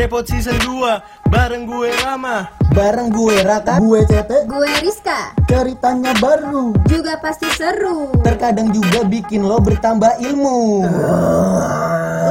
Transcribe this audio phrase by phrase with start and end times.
[0.00, 6.72] Cepot season 2 Bareng gue Rama Bareng gue Raka Gue Tete Gue Rizka Ceritanya baru
[6.88, 10.88] Juga pasti seru Terkadang juga bikin lo bertambah ilmu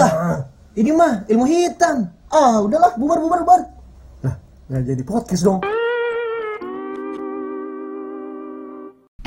[0.02, 0.14] Lah
[0.74, 3.62] ini mah ilmu hitam Ah udahlah bubar bubar bubar
[4.26, 4.34] Lah
[4.66, 5.62] nggak jadi podcast dong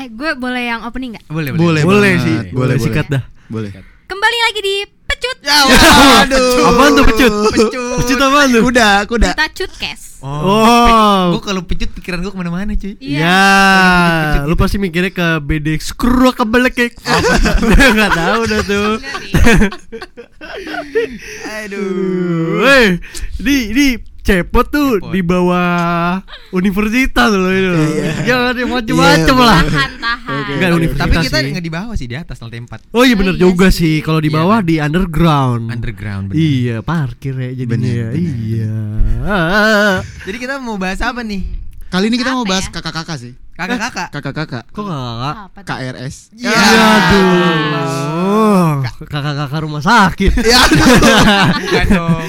[0.02, 1.30] Eh gue boleh yang opening nggak?
[1.30, 2.18] Boleh, Boleh, boleh.
[2.18, 2.50] sih.
[2.50, 3.22] Boleh, sikat dah.
[3.46, 3.70] Boleh.
[4.10, 4.76] Kembali lagi di
[5.22, 5.38] Pecut
[6.26, 6.66] Aduh.
[6.66, 7.32] Apaan tuh pecut?
[7.54, 7.70] Pecut.
[8.02, 8.62] Pecut apaan tuh?
[8.66, 9.30] Kuda, kuda.
[9.30, 11.34] Kita Cutcast Oh.
[11.34, 12.94] Gue kalau pecut pikiran gue ke mana-mana cuy.
[13.02, 13.18] Iya
[14.38, 16.94] Ya, lu pasti mikirnya ke BD skru ke belek kayak
[17.90, 18.90] Enggak tahu dah tuh.
[21.42, 22.62] Aduh.
[22.62, 23.02] Weh,
[23.34, 23.86] di di
[24.22, 25.10] cepot tuh Cepot.
[25.10, 27.72] di bawah universitas loh itu.
[28.22, 29.60] Jangan yang macem-macem Iya, lah.
[29.60, 33.02] Tahan, tahan Enggak universitas Tapi kita nggak di bawah sih, di atas lantai 4 Oh
[33.02, 33.98] iya bener Oh, iya juga sih.
[33.98, 34.00] sih.
[34.00, 34.64] Kalau di Iya bawah kan?
[34.64, 35.62] di underground.
[35.68, 36.38] Underground bener.
[36.38, 37.72] Iya, parkir ya jadinya.
[37.72, 38.08] Bener, ya.
[38.08, 38.22] bener.
[38.22, 38.72] Iya.
[40.22, 41.40] Jadi kita mau bahas apa nih?
[41.88, 42.70] Kali ini kita mau Apa bahas ya?
[42.72, 43.32] kakak-kakak sih.
[43.52, 44.08] Kakak-kakak.
[44.10, 44.62] Kakak-kakak.
[44.66, 45.34] Kok kakak?
[45.62, 46.14] KRS.
[46.32, 46.50] Ya.
[46.56, 48.80] Aduh.
[49.04, 50.32] Kakak-kakak rumah sakit.
[50.40, 50.60] Ya
[51.58, 52.28] Bukan dong.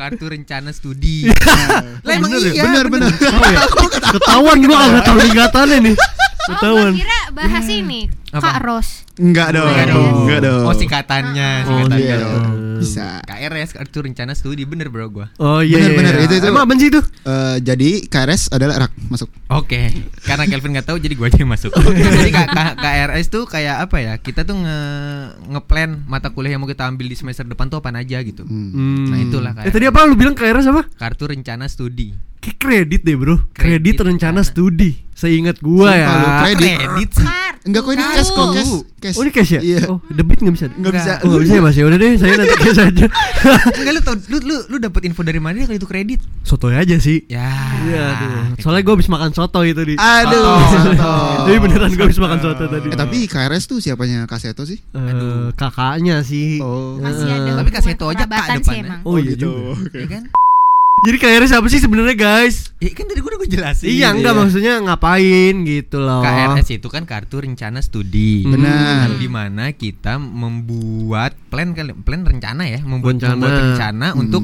[0.00, 1.28] Kartu rencana studi.
[2.04, 2.38] Lah emang ya?
[2.52, 2.62] iya.
[2.64, 3.12] Bener bener.
[4.14, 5.94] Ketahuan gua kagak tahu lingkatannya nih.
[6.48, 6.90] Oh Ketahuan.
[6.90, 8.44] gue kira bahas ini Apa?
[8.50, 9.66] Kak Ros Enggak dong.
[9.66, 10.14] Enggak dong.
[10.22, 10.62] Enggak dong.
[10.62, 12.16] Oh singkatannya, Oh, singkatannya iya.
[12.18, 12.42] dong.
[12.78, 13.18] Bisa.
[13.20, 15.26] KRS kartu rencana studi bener bro gua.
[15.36, 15.74] Oh iya.
[15.74, 16.14] Bener, iya, bener.
[16.14, 16.24] iya.
[16.24, 16.46] Itu- itu.
[16.46, 17.00] Emang apa sih itu?
[17.02, 19.26] Eh, jadi KRS adalah rak masuk.
[19.50, 19.90] Oke,
[20.22, 21.74] karena Kelvin nggak tahu jadi gua aja yang masuk.
[22.14, 22.30] jadi
[22.76, 24.12] KRS tuh kayak apa ya?
[24.16, 24.78] Kita tuh nge
[25.50, 28.46] ngeplan mata kuliah yang mau kita ambil di semester depan tuh apaan aja gitu.
[28.46, 29.08] Hmm.
[29.08, 29.74] Nah, itulah Eh KRS.
[29.74, 30.86] tadi apa lu bilang KRS apa?
[30.86, 32.14] Kartu rencana studi.
[32.38, 33.50] Kayak kredit deh, Bro.
[33.50, 34.40] Kredit, Kredit rencana rencana.
[34.46, 34.90] studi.
[35.18, 36.06] Seingat gua ya.
[36.06, 36.76] Sumpah lu, kredit.
[36.78, 37.26] Kredit sih.
[37.58, 38.72] Enggak kok ini cash kok, cash.
[38.96, 39.16] cash.
[39.18, 39.60] Oh ini cash ya?
[39.60, 39.80] Iya.
[39.90, 40.66] Oh debit nggak bisa?
[40.72, 41.12] Enggak bisa.
[41.20, 43.06] Oh nggak bisa ya mas ya udah deh saya nanti cash aja.
[43.82, 46.22] Enggak lu tau lu lu lu dapet info dari mana kalau itu kredit?
[46.46, 47.26] Soto aja sih.
[47.26, 47.50] Ya.
[47.84, 48.62] Iya aduh.
[48.62, 49.94] Soalnya gue habis makan soto itu di.
[49.98, 50.38] Aduh.
[50.38, 50.60] Oh.
[50.70, 51.12] soto.
[51.50, 52.86] Jadi beneran gue habis makan soto tadi.
[52.88, 54.78] Eh tapi KRS tuh siapanya Kaseto sih?
[54.94, 56.62] Eh, kakaknya sih.
[56.62, 56.96] Oh.
[57.02, 58.80] Masih Eh, ada Tapi Kaseto aja Kak depannya.
[58.80, 59.76] emang Oh iya gitu.
[59.76, 59.98] juga.
[59.98, 60.24] Iya kan?
[60.98, 62.74] Jadi KRS apa sih sebenarnya guys?
[62.78, 63.86] Ya kan tadi gua udah gua jelasin.
[63.88, 66.22] iya enggak maksudnya ngapain gitu loh.
[66.22, 68.42] KRS itu kan kartu rencana studi.
[68.42, 69.14] Benar.
[69.14, 71.72] Di mana kita membuat plan
[72.02, 73.32] plan rencana ya, membuat Rencana.
[73.34, 74.42] membuat rencana untuk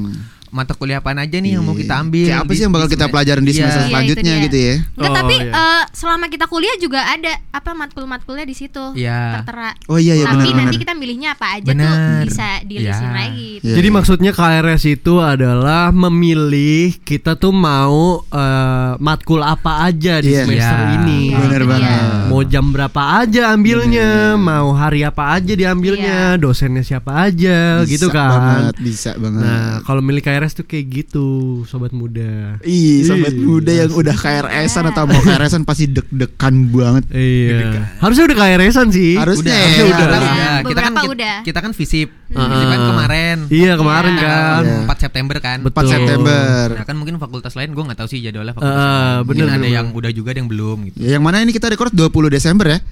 [0.55, 2.23] mata kuliah apa aja nih yang mau kita ambil.
[2.25, 3.59] Kayak apa di- sih yang bakal kita pelajarin di Iya.
[3.59, 4.73] semester Iya, selanjutnya gitu ya?
[4.87, 5.51] Enggak Oh, tapi iya.
[5.51, 9.19] eh, selama kita kuliah juga ada apa matkul-matkulnya di situ Iya.
[9.37, 9.69] tertera.
[9.85, 12.23] Oh iya iya tapi benar nanti kita milihnya apa aja tuh Benar.
[12.23, 13.11] bisa dilisin Iya.
[13.13, 13.51] lagi.
[13.59, 13.75] Iya.
[13.75, 20.43] Jadi maksudnya KRS itu adalah memilih kita tuh mau eh, matkul apa aja di Iya.
[20.43, 20.93] semester Iya.
[20.97, 21.21] ini.
[21.33, 21.69] Bener Iya.
[21.69, 21.99] banget.
[22.27, 28.07] Mau jam berapa aja ambilnya, mau hari apa aja diambilnya, dosennya siapa aja Bisa gitu
[28.07, 28.29] kan.
[28.31, 29.41] Banget, bisa banget.
[29.41, 31.25] Nah, kalau milih KRS tuh kayak gitu,
[31.63, 32.59] sobat muda.
[32.61, 33.39] Ih, sobat Ih.
[33.39, 37.07] muda yang udah KRS-an atau mau KRS-an pasti deg-degan banget.
[37.09, 37.95] Iya.
[37.97, 39.15] Harusnya udah KRS-an sih.
[39.15, 39.63] Harusnya Udah, ya.
[39.63, 40.19] harusnya udah, Udah.
[40.19, 40.59] udah.
[40.65, 41.35] Kita kan kita, udah.
[41.41, 42.09] kita kan visip.
[42.29, 42.45] Ah.
[42.51, 43.37] Visip kan kemarin.
[43.47, 44.21] Iya, kemarin Iya.
[44.21, 44.61] kan.
[44.61, 44.77] Iya.
[44.85, 45.57] 4 September kan.
[45.63, 45.81] Betul.
[45.81, 46.65] 4 September.
[46.75, 49.23] Nah, kan mungkin fakultas lain gue nggak tahu sih jadwalnya fakultas Ah, lain.
[49.23, 50.95] Mungkin bener, ada bener, yang udah juga ada yang belum gitu.
[50.99, 52.77] Ya, yang mana ini kita record 20 Desember ya?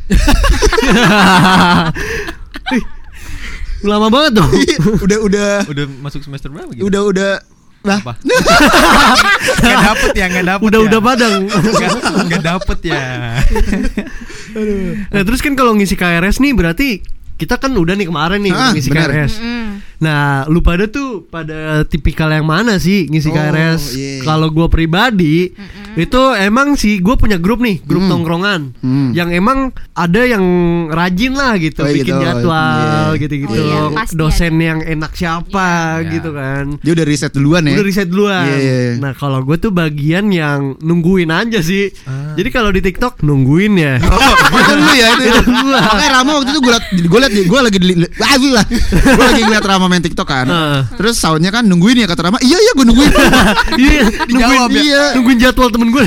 [3.84, 4.52] Lama banget dong.
[5.06, 6.88] udah udah Udah masuk semester berapa gitu?
[6.88, 7.32] udah udah
[7.84, 8.16] lah Apa?
[9.60, 10.86] Gak dapet ya, gak dapet udah ya.
[10.88, 11.36] udah padang.
[11.52, 11.92] Gak,
[12.32, 13.04] gak dapet ya
[15.10, 16.90] Nah, terus kan kalau ngisi KRS nih berarti
[17.36, 19.10] kita kan udah nih kemarin nih Ah, ngisi bener.
[19.10, 19.34] KRS.
[19.38, 19.62] Mm.
[20.00, 23.82] Nah, lu pada tuh pada tipikal yang mana sih ngisi Oh, KRS?
[23.94, 24.20] iya.
[24.22, 25.56] Kalau gua pribadi
[25.94, 28.12] itu emang sih gue punya grup nih, grup Hmm.
[28.12, 28.62] tongkrongan.
[28.76, 29.10] Hmm.
[29.12, 29.60] Yang emang
[29.94, 30.44] ada yang
[30.90, 32.20] rajin lah gitu Oh, bikin gitu.
[32.20, 33.22] jadwal Iya.
[33.22, 33.54] gitu-gitu.
[33.56, 35.70] Oh, iya, Dosen yang enak siapa
[36.02, 36.12] Iya.
[36.12, 36.66] gitu kan.
[36.80, 37.74] dia udah riset duluan ya.
[37.74, 38.44] Udah riset duluan.
[38.44, 38.92] Iya, iya.
[39.00, 41.94] Nah kalau gue tuh bagian yang nungguin aja sih.
[42.34, 44.02] Jadi kalau di TikTok nungguin ya.
[44.04, 45.24] Oh, itu lu ya itu.
[45.32, 45.80] Itu gua.
[45.80, 48.66] Makanya Rama waktu itu gue liat gue liat gue lagi di ah, lah.
[48.92, 50.46] Gue lagi ngeliat Rama main TikTok kan.
[50.94, 52.38] Terus soundnya kan nungguin ya kata Rama.
[52.40, 53.14] Iya iya gue nungguin.
[53.74, 54.82] Iya, nungguin, ya.
[54.86, 55.04] iya.
[55.18, 56.06] nungguin jadwal temen gue.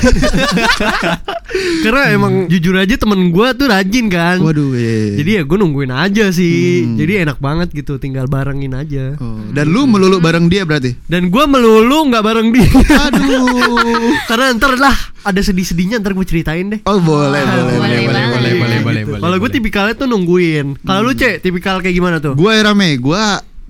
[1.85, 4.39] Karena emang jujur aja temen gue tuh rajin kan.
[4.39, 4.77] Waduh.
[4.77, 5.23] Iya.
[5.23, 6.87] Jadi ya gue nungguin aja sih.
[6.87, 6.97] Hmm.
[7.01, 9.19] Jadi enak banget gitu, tinggal barengin aja.
[9.19, 10.95] Oh, dan lu melulu bareng dia berarti.
[11.11, 12.69] Dan gue melulu nggak bareng dia.
[13.11, 14.15] Aduh.
[14.31, 14.97] Karena ntar lah
[15.27, 16.81] ada sedih-sedihnya ntar gue ceritain deh.
[16.87, 19.23] Oh boleh boleh boleh boleh boleh, boleh, boleh, Gitu.
[19.23, 20.67] Kalau gue tipikalnya tuh nungguin.
[20.83, 22.35] Kalau lu cek tipikal kayak gimana tuh?
[22.35, 23.25] Gue rame, gue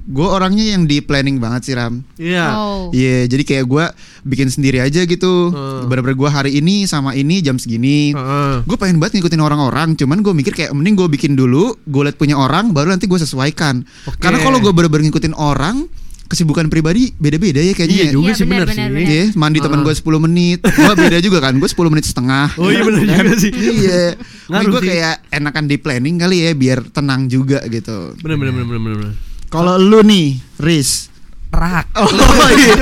[0.06, 1.98] gue orangnya yang di planning banget sih Ram.
[2.14, 2.46] Iya.
[2.54, 2.94] Oh.
[2.94, 3.84] Iya, jadi kayak gue
[4.22, 5.50] bikin sendiri aja gitu.
[5.50, 5.90] Hmm.
[5.90, 8.14] Bener-bener gue hari ini sama ini jam segini.
[8.14, 8.62] Heeh.
[8.62, 12.14] Gue pengen banget ngikutin orang-orang, cuman gue mikir kayak mending gue bikin dulu, gue liat
[12.14, 13.82] punya orang, baru nanti gue sesuaikan.
[14.06, 14.22] Oke.
[14.22, 15.90] Karena kalau gue bener-bener ngikutin orang,
[16.26, 17.96] kesibukan pribadi beda-beda ya kayaknya.
[17.96, 18.12] Iya ya.
[18.14, 18.82] juga Iya, sih benar, sih.
[18.82, 20.58] Iya, mandi teman gue 10 menit.
[20.62, 21.54] Gua beda juga kan.
[21.56, 22.58] Gue 10 menit setengah.
[22.58, 23.50] Oh iya benar juga sih.
[23.54, 24.18] Iya.
[24.50, 28.14] Ngaruh gue kayak enakan di planning kali ya biar tenang juga gitu.
[28.20, 29.14] Benar benar benar benar benar.
[29.46, 31.14] Kalau lu nih, Riz.
[31.56, 31.88] Rak.
[31.96, 32.10] Oh,
[32.52, 32.74] iya.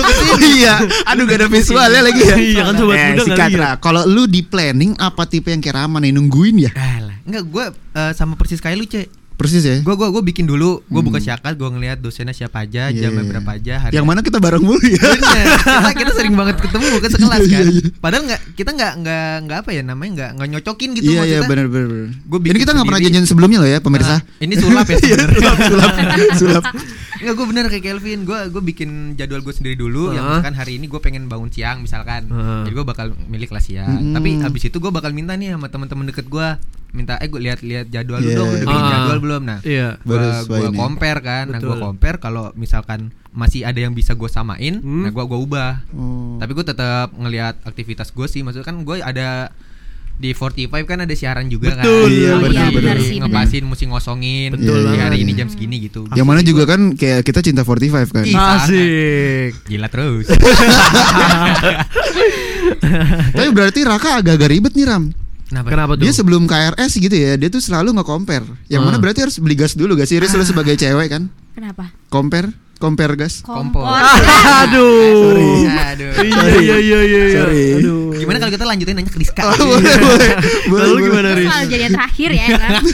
[0.42, 0.74] iya.
[1.06, 2.34] Aduh gak ada visualnya lagi ya.
[2.34, 3.62] Iya kan, sobat Eh, muda nggak sikat, lihat.
[3.62, 3.70] Ra.
[3.78, 6.70] Kalau lu di planning apa tipe yang kayak Rama nih nungguin ya?
[6.74, 7.64] Alah, enggak gue
[8.18, 9.06] sama persis kayak lu, Cek.
[9.34, 9.76] Persis ya.
[9.80, 13.20] Gue gua gua bikin dulu, gue buka syakat, gue ngeliat dosennya siapa aja, Iya, jamnya
[13.20, 13.30] iya.
[13.30, 14.94] berapa aja, hari Yang mana kita bareng mulu ya.
[14.96, 15.46] Bener.
[15.58, 17.60] kita, kita sering banget ketemu kan sekelas Iya, kan.
[17.60, 17.88] iya, iya.
[17.96, 21.18] Padahal nggak kita nggak nggak nggak apa ya namanya nggak nggak nyocokin gitu Iya iya
[21.18, 21.48] maksudnya.
[21.48, 21.86] benar benar.
[21.88, 22.08] benar.
[22.24, 24.14] Gua Ini bikin kita nggak pernah janjian sebelumnya loh ya pemirsa.
[24.14, 25.50] Nah, ini sulap ya sebenarnya.
[25.64, 25.92] sulap
[26.36, 26.64] sulap.
[27.16, 30.30] Enggak gue bener kayak Kelvin Gue gue bikin jadwal gue sendiri dulu Yang Hah?
[30.34, 32.62] misalkan hari ini gue pengen bangun siang misalkan Hah.
[32.62, 34.12] Jadi gue bakal milih kelas siang Mm-mm.
[34.12, 36.46] Tapi abis itu gue bakal minta nih sama teman-teman deket gue
[36.94, 38.36] Minta eh gue lihat-lihat jadwal lu Iya.
[38.36, 38.90] dong Lu udah bikin Ah.
[38.94, 39.88] jadwal belum Nah Iya.
[39.96, 40.78] gue Baru gue sesuaiin ya.
[40.78, 41.82] compare kan Nah gue Betul.
[41.82, 43.00] compare kalau misalkan
[43.30, 45.02] masih ada yang bisa gue samain Hmm.
[45.02, 46.38] Nah gue gua ubah Oh.
[46.38, 49.50] Tapi gue tetap ngelihat aktivitas gue sih Maksudnya kan gue ada
[50.14, 51.82] di 45 kan ada siaran juga Betul.
[52.06, 52.96] kan Iya, Oh, benar, iya, benar.
[52.96, 57.20] Ngepasin mesti ngosongin Betul Di hari ini jam segini gitu Yang mana juga kan kayak
[57.20, 58.22] kita cinta 45 kan.
[58.22, 58.38] Ih.
[58.38, 59.66] Asik.
[59.66, 60.30] Gila terus
[63.34, 65.10] Tapi berarti Raka agak-agak ribet nih Ram.
[65.54, 65.68] Kenapa?
[65.70, 66.02] Kenapa tuh?
[66.02, 68.42] Dia sebelum KRS gitu ya, dia tuh selalu nge-compare.
[68.66, 69.00] Yang mana Ah.
[69.00, 70.18] berarti harus beli gas dulu gak sih?
[70.18, 71.30] Riz lu sebagai cewek kan?
[71.54, 71.94] Kenapa?
[72.08, 73.38] Compare, compare gas.
[73.40, 73.86] Kompor.
[73.86, 75.62] Aduh.
[75.62, 76.10] Aduh.
[76.18, 77.22] Iya iya iya iya.
[77.24, 77.38] iya.
[77.38, 77.64] Sorry.
[77.78, 78.18] Aduh.
[78.18, 79.42] Gimana kalau kita lanjutin nanya ke Rizka?
[79.44, 80.30] Oh, boleh, boleh.
[80.66, 81.06] Boleh, Lalu boleh.
[81.06, 81.46] gimana Riz?
[81.46, 82.72] Selalu jadi yang terakhir ya kan?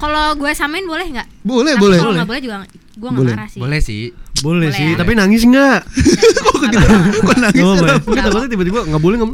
[0.00, 1.28] Kalau gue samain boleh nggak?
[1.42, 1.98] Boleh, Tapi boleh.
[1.98, 3.60] Kalau nggak boleh juga gue nggak marah sih.
[3.60, 4.02] Boleh sih.
[4.40, 4.96] Boleh Boleh sih, ya.
[4.96, 5.84] tapi nangis enggak?
[7.26, 7.60] Kok nangis?
[7.60, 7.76] Oh.
[7.76, 9.30] Enggak takutnya tiba-tiba enggak boleh enggak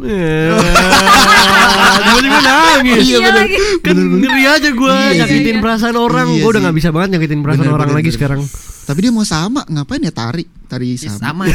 [2.02, 3.02] Tiba-tiba nangis.
[3.04, 3.46] Iya benar.
[3.80, 5.62] Kan ngeri aja gue Iya nyakitin sih.
[5.62, 6.26] perasaan orang.
[6.28, 6.64] Iya Gue udah sih.
[6.66, 8.18] nggak bisa banget nyakitin perasaan Bener, orang bener, lagi bener.
[8.18, 8.40] sekarang.
[8.86, 10.44] Tapi dia mau sama, ngapain ya tari?
[10.66, 11.18] Tari sama.
[11.20, 11.44] sama.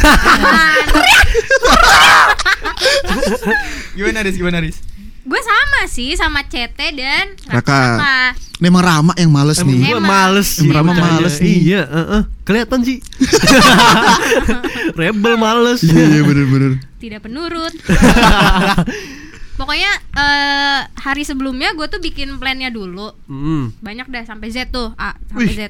[3.95, 4.35] gimana Riz?
[4.35, 4.77] Gimana Riz?
[5.31, 7.71] Gue sama sih sama CT dan Raka.
[7.95, 8.19] Raka.
[8.59, 9.79] Memang Rama yang males Emang nih.
[9.87, 10.67] gue males sih.
[10.67, 11.55] Emang Rama males nih.
[11.71, 12.21] Iya, heeh.
[12.43, 12.99] Kelihatan sih.
[14.99, 15.81] Rebel males.
[15.81, 16.83] Iya, iya bener-bener.
[16.99, 17.73] Tidak penurut.
[19.59, 23.15] Pokoknya eh, hari sebelumnya gue tuh bikin plannya dulu.
[23.31, 23.71] Hmm.
[23.79, 25.55] Banyak dah sampai Z tuh, A sampai Wih.
[25.55, 25.61] Z.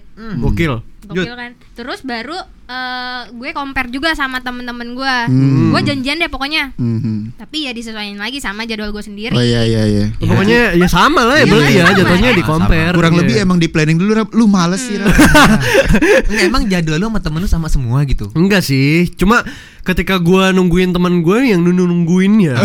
[0.41, 0.90] Gokil.
[1.03, 1.51] Gokil kan.
[1.73, 5.15] Terus baru eh, gue compare juga sama temen-temen gue.
[5.27, 5.69] Hmm.
[5.69, 6.71] Gue janjian deh pokoknya.
[6.75, 7.35] Mhm.
[7.35, 9.33] Tapi ya disesuaikan lagi sama jadwal gue sendiri.
[9.33, 10.05] Oh iya iya iya.
[10.15, 12.37] Pokoknya ya sama lah ya Iya, berarti ya sama jatuhnya ya.
[12.37, 12.93] di compare.
[12.93, 13.19] Kurang Iya.
[13.25, 14.11] lebih emang di planning dulu.
[14.31, 15.09] Lu males sih Ram.
[16.31, 18.29] Enggak, emang jadwal lu sama temen lu sama semua gitu.
[18.31, 19.43] Enggak sih, cuma
[19.81, 22.55] ketika gua nungguin teman gue yang nunggu nungguin ya.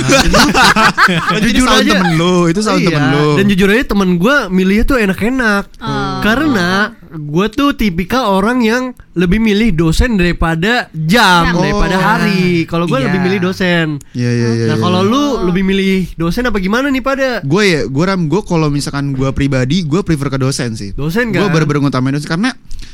[1.40, 3.26] Jadi sound temen lu, itu sound Iya, temen lu.
[3.40, 5.64] Dan jujur aja temen gue milihnya tuh enak-enak.
[5.80, 6.05] Oh.
[6.28, 6.68] Karena
[7.08, 8.82] gue tuh tipikal orang yang
[9.12, 11.54] lebih milih dosen daripada jam, Jam.
[11.56, 12.02] daripada Oh.
[12.04, 12.44] hari.
[12.64, 13.06] Kalau gue Iya.
[13.06, 13.96] lebih milih dosen.
[14.12, 14.66] Iya iya iya.
[14.66, 14.82] Nah iya.
[14.82, 17.40] kalau lu lebih milih dosen apa gimana nih pada?
[17.40, 21.30] gue ya gue ram gue kalau misalkan gue pribadi gue prefer ke dosen sih Dosen
[21.30, 21.48] gue kan?
[21.48, 22.50] bener-bener ngutamain dosen karena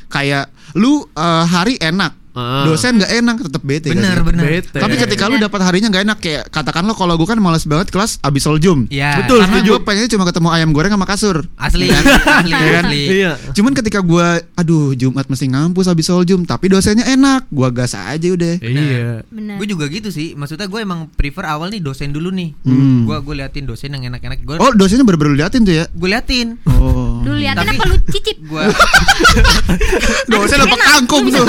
[0.07, 2.65] kayak lu eh, hari enak Ah.
[2.65, 4.45] dosen nggak enak tetap bete kan Bener, bener.
[4.47, 4.75] Bete.
[4.75, 7.89] tapi ketika lu dapat harinya nggak enak kayak katakan lo kalau gue kan malas banget
[7.89, 9.21] kelas abis soljum Iya.
[9.21, 12.13] Betul, karena gue pengennya cuma ketemu ayam goreng sama kasur Asli, asli,
[12.49, 12.85] Iya kan?
[12.87, 13.01] asli.
[13.15, 13.33] Iya.
[13.53, 18.29] cuman ketika gue aduh jumat mesti ngampus abis soljum tapi dosennya enak gue gas aja
[18.29, 19.29] udah Iya.
[19.29, 19.57] Bener.
[19.57, 20.33] Gue juga gitu sih.
[20.33, 22.57] Maksudnya gue emang prefer awal nih dosen dulu nih.
[22.63, 23.05] Hmm.
[23.05, 24.41] Gue gue liatin dosen yang enak-enak.
[24.41, 26.57] Gue oh dosennya bener-bener liatin tuh ya gue liatin.
[26.67, 28.37] oh Dulu liatin Tapi- apa lu cicip?
[28.43, 28.65] Gue
[30.33, 31.47] dosen apa kangkung lu tuh.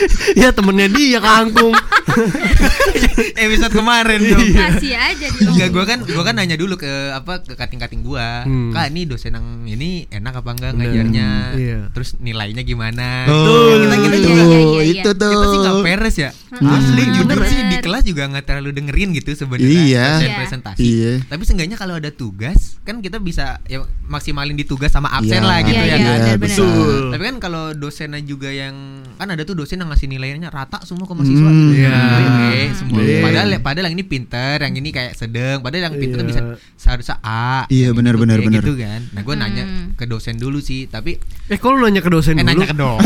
[0.40, 1.72] Ya temennya dia kangkung.
[3.46, 4.40] episode kemarin tuh.
[4.56, 8.44] Kasih aja di Enggak, gue kan gue kan nanya dulu ke apa ke kating-kating gua.
[8.44, 8.72] Hmm.
[8.72, 10.92] Kak, ini dosen yang ini enak apa enggak Bener.
[10.92, 11.28] ngajarnya?
[11.56, 11.78] Iya.
[11.92, 13.28] Terus nilainya gimana?
[13.28, 14.82] Oh, kita kita itu, juga iya, iya, iya.
[15.02, 15.32] itu tuh.
[15.32, 16.30] kita sih nggak peres ya.
[16.56, 16.72] Hmm.
[16.72, 20.06] Asli jujur sih di kelas juga nggak terlalu dengerin gitu sebenarnya Iya.
[20.16, 20.36] dosen Iya.
[20.40, 20.80] presentasi.
[20.80, 21.12] Iya.
[21.28, 25.48] Tapi seenggaknya kalau ada tugas kan kita bisa ya maksimalin di tugas sama absen Iya,
[25.48, 26.36] lah gitu Iya, ya iya, kan.
[26.40, 27.12] Betul.
[27.12, 31.04] Tapi kan kalau dosennya juga yang kan ada tuh dosen yang ngasih nilainya rata semua
[31.04, 31.60] ke mahasiswa Hmm.
[31.66, 31.72] gitu.
[31.78, 31.98] Iya.
[32.20, 32.98] B, semua.
[32.98, 33.20] Iya.
[33.20, 36.30] Padahal padahal yang ini pinter, yang ini kayak sedang, padahal yang pinter tuh Iya.
[36.30, 36.40] bisa
[36.76, 37.64] seharusnya A.
[37.66, 38.60] Iya, yang benar, itu benar, B, benar.
[38.60, 39.00] gitu kan.
[39.08, 39.86] Nah, gue nanya Hmm.
[39.92, 41.16] ke dosen dulu sih, tapi
[41.46, 42.48] Eh kalau nanya ke dosen eh dulu.
[42.48, 42.98] nanya ke dong.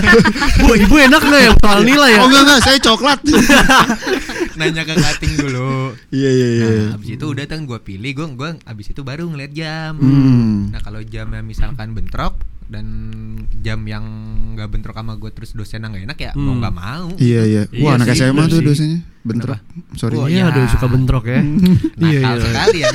[0.60, 2.18] Bu, ibu enak nggak ya soal nilai ya?
[2.18, 3.18] oh enggak enggak saya coklat
[4.58, 5.94] nanya ke cutting dulu.
[6.10, 9.24] iya iya iya Nah, abis itu udah kan gue pilih, gue gue abis itu baru
[9.26, 9.94] ngeliat jam.
[9.94, 10.68] Hmm.
[10.68, 12.36] Nah kalau jamnya misalkan bentrok
[12.68, 12.84] dan
[13.58, 14.04] jam yang
[14.52, 16.60] nggak bentrok sama gue terus dosennya nggak enak ya mau Hmm.
[16.60, 17.06] nggak mau.
[17.16, 17.62] Iya iya.
[17.66, 19.60] Iya Wah anak sih, SMA tuh dosennya bentrok.
[19.94, 20.14] Sorry.
[20.14, 20.42] Oh, Iya, iya.
[20.46, 21.40] ada yang suka bentrok ya.
[22.04, 22.44] Iya, Nakal iya.
[22.44, 22.90] sekali ya.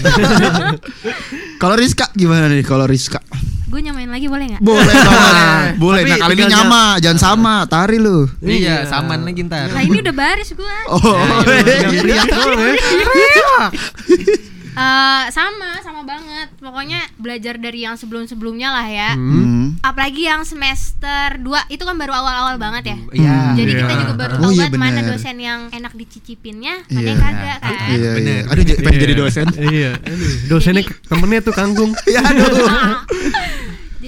[1.61, 3.17] Kalau Rizka gimana nih kalau Rizka?
[3.65, 4.61] gue nyamain lagi boleh nggak?
[4.61, 5.73] Boleh banget.
[5.81, 6.01] Boleh.
[6.05, 7.55] Tapi Nah, kali ini nyama, jangan sama.
[7.65, 8.29] Tari lu.
[8.39, 9.73] Iya, saman lagi ntar.
[9.73, 10.77] Nah ini udah baris gue.
[10.85, 11.01] Oh.
[11.01, 12.73] Tinggal teriak doang ya.
[14.73, 16.49] Eh, sama, sama banget.
[16.57, 19.11] Pokoknya belajar dari yang sebelum-sebelumnya lah ya.
[19.13, 19.77] Hmm.
[19.79, 22.97] Apalagi yang semester 2 itu kan baru awal-awal banget ya.
[23.13, 23.37] Iya.
[23.53, 23.81] Jadi Iya.
[23.85, 27.05] kita juga baru Oh, tahu iya, banget mana dosen yang enak dicicipinnya, mana Iya.
[27.05, 27.73] yang kagak kan.
[27.73, 28.11] Iya, iya.
[28.17, 28.41] Bener.
[28.49, 29.45] Aduh, pengen jadi dosen.
[29.53, 29.91] Iya.
[30.01, 31.91] aduh, Dosennya temennya tuh kangkung.
[32.09, 32.49] Ya aduh.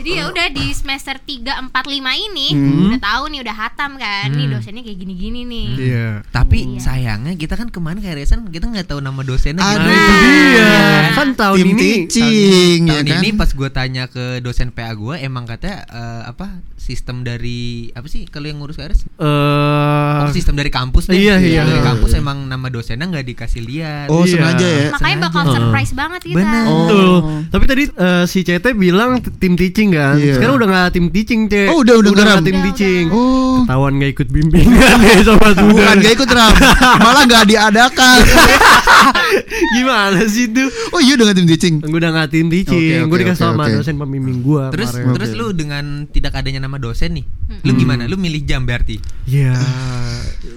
[0.06, 2.88] Jadi ya udah di semester 3 4 5 ini Hmm.
[2.88, 4.30] udah tahu nih udah hatam kan.
[4.30, 5.68] Nih dosennya kayak gini-gini nih.
[5.76, 6.10] Iya.
[6.30, 6.80] Tapi Iya.
[6.80, 9.82] sayangnya kita kan kemarin ke RSN kita nggak tahu nama dosennya Aduh.
[9.82, 9.98] gimana.
[9.98, 10.78] Itu dia.
[11.12, 13.18] Kan tahun Tim ini teaching ya Tahun kan.
[13.18, 18.06] ini pas gue tanya ke dosen PA gue emang katanya eh, apa sistem dari apa
[18.06, 19.10] sih kalau yang ngurus KRS?
[19.10, 21.18] eh Oh, sistem dari kampus deh.
[21.18, 21.66] iya, iya.
[21.66, 24.08] Dari kampus emang nama dosennya nggak dikasih lihat.
[24.08, 24.38] Oh, Iya.
[24.38, 24.88] sengaja ya.
[24.92, 25.58] Makanya bakal Sengaja.
[25.60, 26.38] surprise banget kita.
[26.38, 26.64] Bener.
[26.64, 26.78] Oh.
[26.78, 27.06] Betul.
[27.50, 30.16] Tapi tadi eh, si CT bilang tim teaching kan.
[30.16, 30.34] Iya.
[30.36, 31.54] Sekarang udah nggak tim teaching, C.
[31.68, 33.06] Oh, udah- udah nggak, nggak tim Udah, teaching.
[33.10, 33.64] Oh.
[33.64, 35.48] Ketahuan nggak ikut bimbingan ya sama.
[35.56, 36.54] Bukan gak ikut ram,
[37.00, 38.18] malah gak diadakan.
[39.76, 40.64] Gimana sih itu?
[40.92, 41.76] Oh iya udah gak tim teaching.
[41.80, 43.02] Gue udah nggak tim teaching.
[43.02, 43.74] Oke, gue oke, dikasih oke, sama oke.
[43.74, 44.64] dosen pembimbing gue.
[44.72, 45.14] Terus kemarin.
[45.14, 45.38] terus Oke.
[45.38, 47.26] lu dengan tidak adanya nama dosen nih,
[47.62, 48.06] lu gimana?
[48.06, 49.00] Lu milih jam berarti?
[49.26, 49.56] Ya,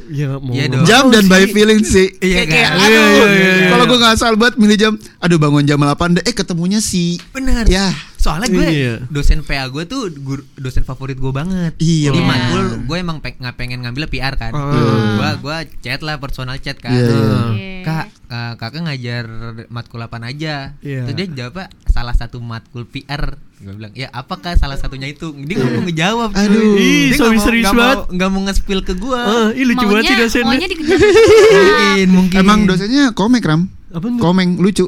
[0.09, 0.53] ya mau.
[0.53, 0.87] Iya nggak dong.
[0.87, 1.53] Jam dan by sih.
[1.53, 2.09] feeling sih.
[2.19, 2.73] Iya Kayak- kan?
[2.79, 2.89] aduh.
[2.89, 3.69] Iya, iya, iya.
[3.69, 7.17] Kalau gue gak asal banget milih jam, aduh bangun jam 8 deh, eh ketemunya si
[7.31, 7.65] Bener.
[7.67, 7.89] Ya.
[8.19, 8.95] Soalnya gue Iya.
[9.07, 11.79] dosen PA gue tuh guru, dosen favorit gue banget.
[11.79, 12.27] Iya, Di bener.
[12.27, 14.51] matkul gue emang pe- nggak pengen ngambil PR kan.
[14.51, 14.75] Ah.
[15.15, 16.91] Gue gue chat lah personal chat kan.
[16.91, 17.39] Iya, iya.
[17.49, 17.77] Iya.
[17.81, 19.25] Kak, eh, kakak ngajar
[19.69, 20.75] matkul apaan aja?
[20.79, 21.07] Iya.
[21.07, 23.39] Terus dia jawab "Pak, salah satu matkul PR.
[23.57, 25.31] Gue bilang, ya apakah salah satunya itu?
[25.37, 26.29] Dia nggak mau ngejawab.
[26.29, 26.43] cuy.
[26.45, 26.75] Aduh.
[26.75, 27.99] Ih, Dia so nggak mau- misterius nggak mau- banget.
[28.13, 29.19] Nggak mau nge-spill ke gue.
[29.21, 30.47] Ah, ih lucu banget sih Maunya, dosennya.
[30.49, 32.37] maunya mungkin, mungkin.
[32.37, 34.87] Emang dosennya komik ram, Apa komeng lucu.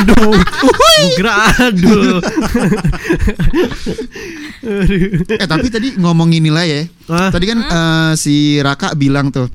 [0.00, 0.34] Aduh.
[1.68, 2.18] Aduh.
[5.28, 6.82] Eh tapi tadi ngomongin nilai ya.
[7.10, 7.30] Ah.
[7.30, 9.48] Tadi kan eh, si Raka bilang tuh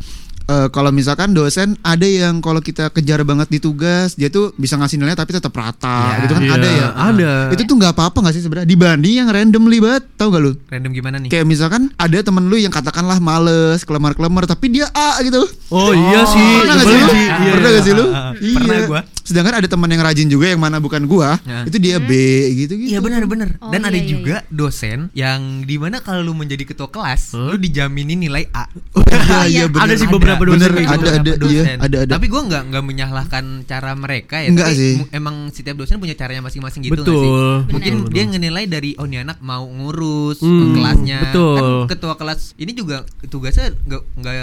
[0.50, 4.76] eh, kalau misalkan dosen ada yang kalau kita kejar banget di tugas dia tuh bisa
[4.76, 6.22] ngasih nilai tapi tetap rata Iya.
[6.22, 7.32] gitu kan Iya, ada ya ada.
[7.52, 10.92] itu tuh nggak apa-apa nggak sih sebenarnya dibanding yang randomly banget tau gak lu Random
[10.92, 11.30] gimana nih?
[11.30, 16.26] kayak misalkan ada temen lu yang katakanlah males kelemar-kelemar tapi dia A gitu Oh iya
[16.26, 16.50] sih.
[16.60, 17.28] pernah gak sih nyebelin lu sih.
[17.30, 17.76] Iya, pernah iya.
[17.76, 19.02] gak sih lu Ah, ah, pernah gua.
[19.22, 21.62] sedangkan ada teman yang rajin juga yang mana bukan gua Ya.
[21.64, 22.10] itu dia B
[22.58, 23.50] gitu gitu Iya benar benar.
[23.60, 27.32] Oh, Dan iya, ada iya, juga dosen yang di mana kalau lu menjadi ketua kelas,
[27.32, 27.54] Huh?
[27.54, 28.66] lu dijaminin nilai A.
[28.98, 32.64] iya iya Ada bener sih beberapa bener ada ada iya ada ada Tapi gua nggak
[32.70, 34.48] nggak menyalahkan cara mereka ya.
[34.48, 34.94] Enggak tapi sih.
[35.10, 37.20] Emang setiap dosen punya caranya masing-masing gitu Betul.
[37.20, 37.30] sih?
[37.70, 38.32] Mungkin Betul, dia betul.
[38.32, 41.20] ngenilai dari oh ini anak mau ngurus Hmm, kelasnya.
[41.26, 41.56] betul.
[41.56, 44.38] Kan ketua kelas ini juga tugasnya nggak nggak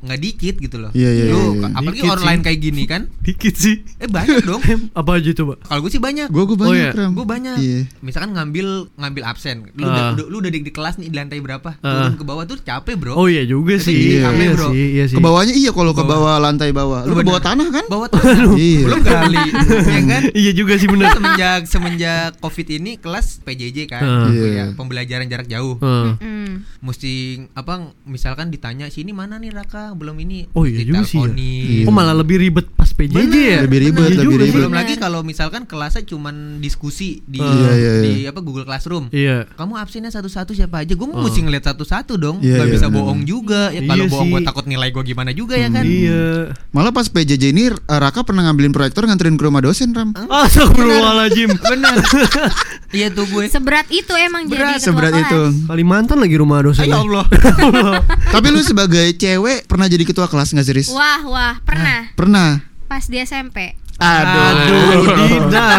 [0.00, 0.90] nggak dikit gitu loh.
[0.92, 1.68] Iya, iya, iya, iya.
[1.70, 2.46] apalagi Dikit online sih.
[2.46, 3.02] kayak gini kan?
[3.26, 3.76] Dikit sih.
[3.98, 4.62] Eh banyak dong.
[4.98, 5.60] Apa aja coba?
[5.60, 6.28] Kalau gue sih banyak.
[6.28, 6.90] gua gua banyak Oh, iya.
[7.10, 7.56] Gue banyak.
[7.58, 9.56] iya Misalkan ngambil ngambil absen.
[9.72, 9.90] Lu Ah.
[9.90, 11.76] udah, udah- lu udah di, di kelas nih di lantai berapa?
[11.78, 12.08] Ah.
[12.08, 13.14] Turun ke bawah tuh capek, Bro.
[13.14, 13.96] Oh iya juga Itu sih.
[14.14, 14.68] Iya, capek, bro.
[14.68, 14.84] sih.
[14.92, 15.16] Iya sih.
[15.16, 16.30] ke bawahnya iya kalau ke Bawah.
[16.30, 18.22] bawah lantai bawah lu ke bawah tanah kan Bawah tuh.
[18.54, 18.86] Iya.
[18.86, 19.36] Belum kali.
[19.66, 20.22] ya kan?
[20.40, 21.10] Iya juga sih bener.
[21.10, 24.02] semenjak semenjak Covid ini kelas PJJ kan.
[24.30, 24.54] Gitu Iya.
[24.54, 25.74] ya, pembelajaran jarak jauh.
[25.76, 26.10] Heeh.
[26.16, 26.52] Hmm.
[26.80, 27.12] Mesti
[27.52, 27.74] apa
[28.04, 29.90] misalkan ditanya sini mana nih Raka?
[29.92, 30.46] Belum ini.
[30.52, 31.26] Oh iya juga sih ya.
[31.26, 31.84] Diteleponin.
[31.84, 33.58] Oh malah lebih ribet pas PJJ ya.
[33.60, 34.42] Lebih ribet, Iya lebih sih.
[34.44, 34.54] ribet.
[34.56, 37.50] Belum lagi kalau misalkan kelasnya cuman diskusi di Ah.
[37.50, 38.28] Iya, iya, di iya.
[38.30, 39.10] apa Google Classroom.
[39.10, 39.50] Iya.
[39.50, 40.94] Kamu absennya satu-satu siapa aja?
[40.94, 41.18] Gue Oh.
[41.20, 42.38] mesti ngeliat satu-satu dong.
[42.38, 42.96] Iya, Gak iya, bisa bener.
[42.96, 43.62] bohong juga.
[43.68, 44.32] Ya Iya kalau bohong sih.
[44.32, 45.82] gue takut nilai gue gimana juga ya kan?
[45.84, 46.54] Iya.
[46.70, 51.50] malah pas PJJ ini eh, Raka pernah ngambilin proyektor nganterin ke rumah dosen ram Astagfirullahaladzim.
[51.58, 51.96] Bener.
[52.94, 53.50] Iya tuh gue.
[53.50, 55.26] Seberat itu emang jadi ketua seberat kelas.
[55.26, 56.86] itu Kalimantan lagi rumah dosen.
[56.86, 57.26] Ya Allah.
[58.30, 63.02] tapi lu sebagai cewek pernah jadi ketua kelas nggak Ziris Wah, wah, pernah pernah pas
[63.02, 63.74] di SMP.
[63.94, 65.78] aduh tidak.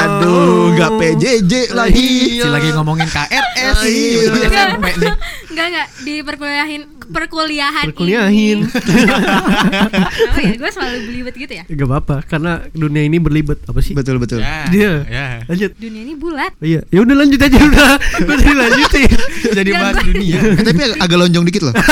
[0.00, 3.76] aduh nggak PJJ lagi Si lagi ngomongin KRS.
[3.84, 4.20] Iya.
[4.24, 5.12] tiba-tiba SMP nih.
[5.46, 8.58] Enggak enggak di perkuliahin perkuliahan Perkuliahin.
[10.32, 11.64] Oh ya, gue selalu belibet gitu ya.
[11.66, 13.92] Gak apa-apa karena dunia ini berlibat apa sih?
[13.92, 14.64] betul betul Ya.
[14.66, 14.92] Dia.
[15.04, 15.26] Ya.
[15.44, 15.76] Lanjut.
[15.76, 16.56] Dunia ini bulat.
[16.58, 17.92] Iya, ya udah lanjut aja udah.
[18.18, 19.10] Gue jadi lanjutin.
[19.52, 20.38] Jadi Gak, bahas dunia.
[20.40, 21.74] Eh, tapi ag- agak lonjong dikit loh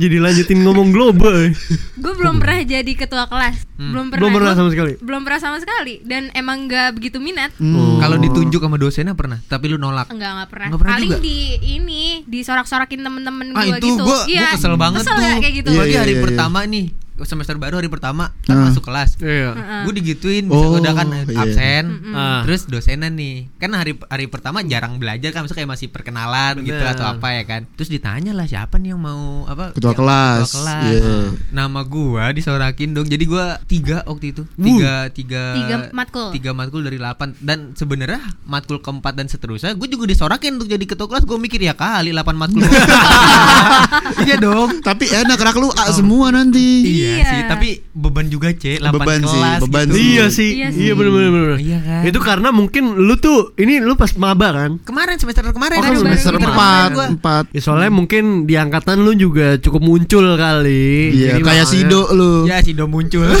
[0.00, 1.52] jadi lanjutin ngomong global.
[2.00, 3.68] Gue belum pernah jadi ketua kelas.
[3.76, 4.20] Belum pernah.
[4.24, 4.92] Belum pernah sama sekali.
[4.96, 7.52] Belum pernah sama sekali dan emang nggak begitu minat.
[7.60, 8.00] Oh.
[8.00, 10.08] Kalau ditunjuk sama dosennya pernah, tapi lu nolak.
[10.08, 10.66] Enggak, enggak pernah.
[10.72, 11.20] Nggak pernah Paling juga?
[11.20, 11.38] di
[11.76, 14.04] ini disorak-sorakin temen-temen Ah gue itu gitu.
[14.04, 15.40] gua, Iya, gua kesel banget kesel tuh.
[15.44, 15.68] kayak gitu.
[15.68, 16.86] Iya, Apalagi iya, hari iya, pertama nih.
[17.22, 18.64] Semester baru hari pertama kan Ah.
[18.66, 19.16] masuk kelas.
[19.16, 19.52] Iya.
[19.82, 21.36] Gue digituin, Oh, udah kan iya.
[21.36, 22.40] absen, Ah.
[22.42, 26.74] terus dosenan nih, kan hari hari pertama jarang belajar kan, maksudnya kayak masih perkenalan gitu
[26.74, 26.92] Bener.
[26.92, 30.46] atau apa ya kan, terus ditanya lah siapa nih yang mau apa Ketua kelas.
[30.46, 30.84] ketua kelas.
[30.90, 31.16] Iya.
[31.50, 36.28] nama gua disorakin dong, jadi gua tiga waktu itu, tiga tiga Tiga matkul.
[36.30, 40.84] tiga matkul dari 8 dan sebenarnya matkul keempat dan seterusnya gue juga disorakin untuk jadi
[40.84, 42.60] ketua kelas gue mikir ya kali 8 matkul
[44.24, 46.82] iya dong Tapi enak rak lu A semua nanti.
[46.82, 47.24] iya, Iya.
[47.26, 49.94] sih tapi beban juga c 8 Beban sih, kelas beban gitu.
[49.94, 50.06] sih.
[50.06, 50.94] Iya sih, Iya iya sih.
[50.94, 51.58] bener bener bener.
[51.58, 52.02] Iya kan?
[52.04, 54.70] Itu karena mungkin lu tuh ini lu pas maba kan?
[54.80, 57.06] kemarin semester kemarin Oh, kan semester empat, gua.
[57.08, 57.44] empat.
[57.50, 61.10] Ya soalnya mungkin di angkatan lu juga cukup muncul kali.
[61.12, 62.32] Iya, Jadi kayak makanya- Sido lu.
[62.44, 63.26] ya si do muncul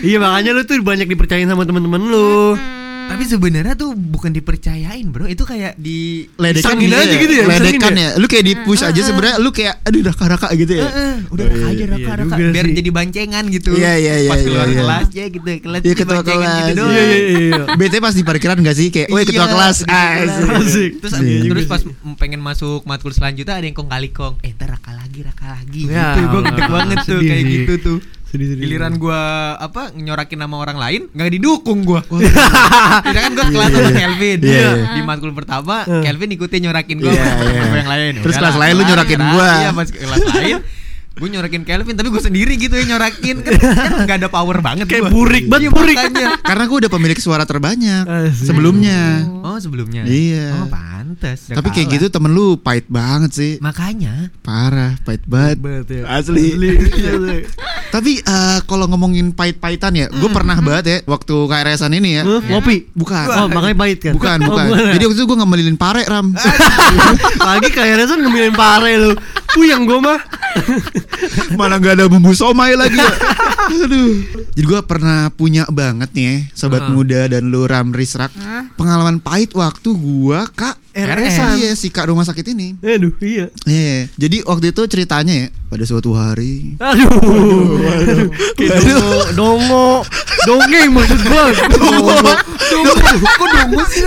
[0.00, 2.56] Iya makanya lu tuh banyak dipercayain sama temen-temen lu.
[3.10, 7.66] Tapi sebenarnya tuh bukan dipercayain bro itu kayak di Ledekan Isengin aja gitu ya, Ledekan
[7.90, 8.10] isengin ya.
[8.14, 10.86] Lu kayak di push aja sebenarnya lu kayak aduh raka-raka gitu ya.
[11.28, 12.74] Udah Oh, raka iya, aja iya raka raka juga biar sih.
[12.76, 14.78] jadi bancengan gitu Iya, iya, iya, pas iya, keluar iya.
[14.78, 16.58] kelas ya gitu kelas Iya, jadi ketua bancengan kelas.
[16.60, 17.38] gitu doang Iya iya iya.
[17.40, 17.62] iya.
[17.74, 20.90] BT pas di parkiran gak sih kayak, "Woi ketua Iya, kelas." Asik.
[21.00, 21.80] Terus Iya terus pas
[22.16, 24.38] pengen masuk matkul selanjutnya ada yang kong kali kong.
[24.40, 25.82] Eh, raka lagi, raka lagi.
[25.86, 26.28] Ya gitu.
[26.30, 27.98] Gue banget tuh kayak gitu tuh.
[28.30, 28.62] Sedih, sedih.
[28.62, 31.98] Giliran gua apa nyorakin nama orang lain nggak didukung gua.
[32.06, 34.38] Tidak kan gua kelas sama Kelvin.
[34.38, 34.70] Iya, iya.
[34.94, 37.78] Di matkul pertama Kelvin ikutin nyorakin gua Iya, sama iya.
[37.82, 38.12] yang lain.
[38.22, 39.50] Terus kelas lain lu nyorakin gua.
[39.58, 40.56] Iya, pas kelas lain
[41.12, 44.86] gue nyorakin Kelvin tapi gue sendiri gitu ya nyorakin kan kan nggak ada power banget
[44.86, 45.12] Kayak gua.
[45.12, 45.96] burik banget, Iya, burik.
[45.98, 46.28] makanya.
[46.40, 48.46] Karena gue udah pemilik suara terbanyak Asik.
[48.46, 49.26] sebelumnya.
[49.40, 50.54] Oh sebelumnya Iya.
[50.56, 53.52] Oh pantas Udah Tapi kayak gitu temen lu pahit banget sih.
[53.58, 55.58] Makanya Parah, pahit banget.
[55.90, 56.02] Ya.
[56.08, 56.54] Asli.
[56.54, 57.38] Asli.
[57.94, 62.22] Tapi eh, kalau ngomongin pahit-pahitan ya, gue pernah banget ya waktu KRS-an ini ya.
[62.22, 62.86] Hah, ngopi.
[62.92, 63.26] Bukan.
[63.26, 64.14] Oh, makanya pahit kan?
[64.14, 64.64] Bukan, Oh, bukan.
[64.70, 64.94] ya?
[64.94, 66.30] Jadi waktu itu gue ngemelilin pare ram.
[67.40, 69.12] lagi kayak Reson ngemilin pare lu.
[69.50, 70.20] Puyeng gua mah.
[71.58, 72.94] Malah nggak ada bumbu somai lagi.
[72.94, 73.10] ya.
[73.86, 74.12] Aduh.
[74.50, 76.90] Jadi gue pernah punya banget nih, sobat Ah.
[76.90, 78.32] muda dan lu ram risrak.
[78.74, 81.54] Pengalaman pahit waktu gue kak RS-an.
[81.54, 82.74] Iya si kak rumah sakit ini.
[82.80, 83.46] Aduh, iya.
[83.62, 84.10] Iya.
[84.12, 86.74] Jadi waktu itu ceritanya ya pada suatu hari.
[86.76, 87.78] Aduh.
[87.78, 88.28] Aduh.
[88.56, 89.88] Kayak dongo, dongo.
[90.40, 91.44] Dongeng maksud gua.
[91.70, 92.16] Dongo.
[92.58, 92.92] Dongo.
[93.12, 94.02] Kok dongo sih?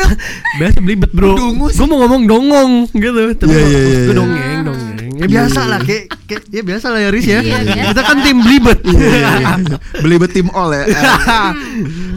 [0.58, 1.38] Biasa belibet, Bro.
[1.38, 1.78] Dongo sih.
[1.78, 3.22] Gua mau ngomong dongong gitu.
[3.38, 4.18] Tapi Iya, iya, iya, gua iya.
[4.18, 4.60] dongeng,
[5.14, 5.22] dongeng.
[5.24, 7.40] Ya biasa lah kayak kayak ya biasa lah ya Riz ya.
[7.40, 7.94] Iya.
[7.94, 8.80] Kita kan tim belibet.
[8.84, 9.32] Iya,
[10.02, 10.84] Belibet tim all ya.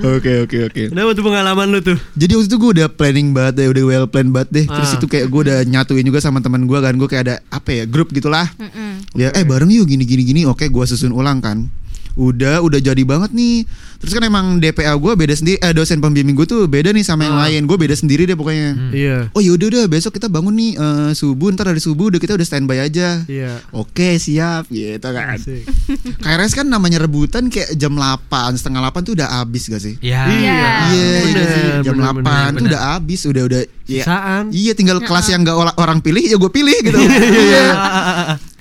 [0.07, 0.83] Oke oke oke.
[0.93, 1.97] Kenapa tuh pengalaman lu tuh?
[2.15, 4.65] Jadi waktu itu gue udah planning banget deh, udah well plan banget deh.
[4.67, 4.97] Terus Ah.
[4.97, 7.85] itu kayak gue udah nyatuin juga sama teman gue kan, gue kayak ada apa ya
[7.85, 8.47] grup gitulah.
[9.13, 10.41] Ya eh bareng yuk gini gini gini.
[10.45, 11.67] Oke gue susun ulang kan.
[12.17, 13.69] Udah udah jadi banget nih.
[13.97, 15.57] Terus kan emang DPA gue beda sendiri.
[15.59, 17.45] Eh dosen pembimbing gue tuh beda nih sama yang Ah.
[17.45, 17.65] lain.
[17.65, 18.73] Gue beda sendiri deh pokoknya.
[18.91, 19.17] Iya.
[19.31, 22.43] Oh yaudah udah besok kita bangun nih eh, subuh ntar dari subuh udah kita udah
[22.43, 23.25] standby aja.
[23.27, 23.61] Iya.
[23.71, 25.37] Oke siap gitu kan.
[25.37, 25.65] Asik.
[26.19, 29.97] KRS kan namanya rebutan kayak jam 8 setengah 8 tuh udah habis gak sih?
[29.99, 30.33] Ya Iya.
[30.33, 31.65] Iya, iya Bener, gak sih?
[31.83, 32.69] jam bener, 8 bener, tuh bener.
[32.69, 34.03] udah habis, udah udah ya.
[34.03, 34.45] Sisaan.
[34.51, 36.97] Iya, tinggal kelas yang gak orang, orang pilih ya gue pilih gitu.
[36.97, 37.67] Iya.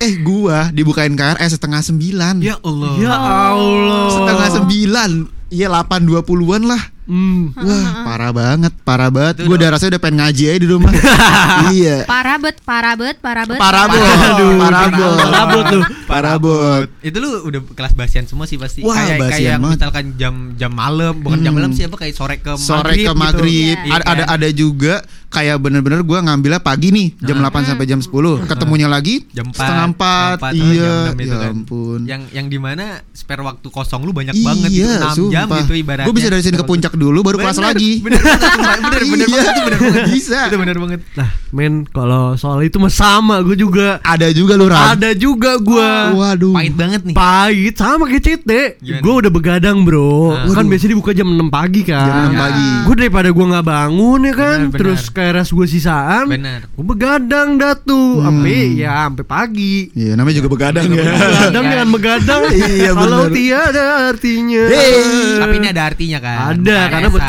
[0.06, 2.38] Eh, gua dibukain KRS setengah 9.
[2.40, 4.06] Ya Allah Ya Allah.
[4.14, 5.36] Setengah 9.
[5.48, 6.82] Iya 8 20-an lah.
[7.06, 7.54] Hmm.
[7.54, 9.38] Wah, parah banget, parah banget.
[9.38, 10.90] Itu Gue udah rasanya udah pengen ngaji aja di rumah.
[11.70, 12.02] iya.
[12.02, 13.54] Parah bet, parah bet, parah bet.
[13.56, 15.82] Parah bot, Aduh, parah bot, parah bot tuh.
[16.04, 16.86] parah bot.
[17.00, 19.78] Itu lu udah kelas basian semua sih pasti Wah, Kayak kayak banget.
[19.78, 21.62] misalkan jam jam malam Bukan jam Hmm.
[21.62, 23.14] malam sih apa kayak sore ke sore maghrib ke gitu.
[23.14, 24.34] maghrib Iya ada, ada kan?
[24.34, 24.94] ada juga
[25.28, 28.08] kayak bener-bener gue ngambilnya pagi nih jam 8 sampai jam 10
[28.46, 33.66] ketemunya lagi jam 4 setengah 4 iya ya ampun Yang yang di mana spare waktu
[33.68, 35.58] kosong lu banyak iya, banget gitu 6 jam sumpah.
[35.60, 38.00] gitu ibaratnya Gue bisa dari sini ke puncak dulu baru kelas lagi.
[38.00, 38.40] Bener bener
[38.82, 40.38] bener bener Iya, banget itu bener banget bisa.
[40.46, 44.00] Itu bener banget Nah, men kalau soal itu mah sama gue juga.
[44.00, 44.94] Ada juga lu Ram.
[44.94, 46.12] Ada juga gua.
[46.12, 46.52] Waduh.
[46.52, 48.62] Pahit banget nih Pahit sama kayak Cete.
[48.80, 50.32] Gue udah begadang, Bro.
[50.32, 50.54] Ah.
[50.54, 52.06] Kan biasanya dibuka jam 6 pagi kan.
[52.06, 52.68] Jam 6 pagi.
[52.82, 56.24] Gue daripada gue nggak bangun ya kan, terus KRS gue sisaan.
[56.26, 59.88] Bener Gue begadang dah tuh, sampai ya sampai pagi.
[59.92, 61.02] Iya, namanya juga begadang ya.
[61.02, 61.72] Begadang Iya.
[61.72, 62.42] dengan begadang.
[62.56, 64.64] Iya, Kalau tiada artinya.
[64.66, 65.25] Hey.
[65.40, 67.22] Tapi ini ada artinya kan Ada, karena buat.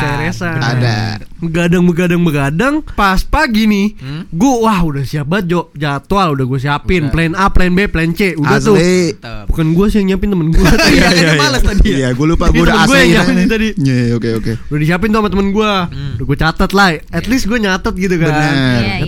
[0.54, 0.70] Bener.
[0.76, 0.98] Ada.
[1.38, 4.22] Begadang begadang begadang pas pagi nih Hmm?
[4.28, 5.60] gue wah udah siap banget Jo.
[5.72, 7.12] jadwal udah gue siapin Udah.
[7.12, 9.12] plan A plan B plan C udah tuh Asli.
[9.12, 9.44] Mantep.
[9.46, 11.96] bukan gue sih yang nyiapin temen gue Iya, iya, males tadi ya.
[11.96, 13.12] Iya, gue lupa gue Itu udah gue yang asli.
[13.32, 13.68] nyiapin tadi.
[13.76, 14.52] Iya, oke oke.
[14.64, 15.72] udah disiapin tuh sama temen gue
[16.18, 18.30] udah gue catat lah at least gue nyatet gitu kan.
[18.30, 18.50] Iya,
[19.00, 19.06] iya.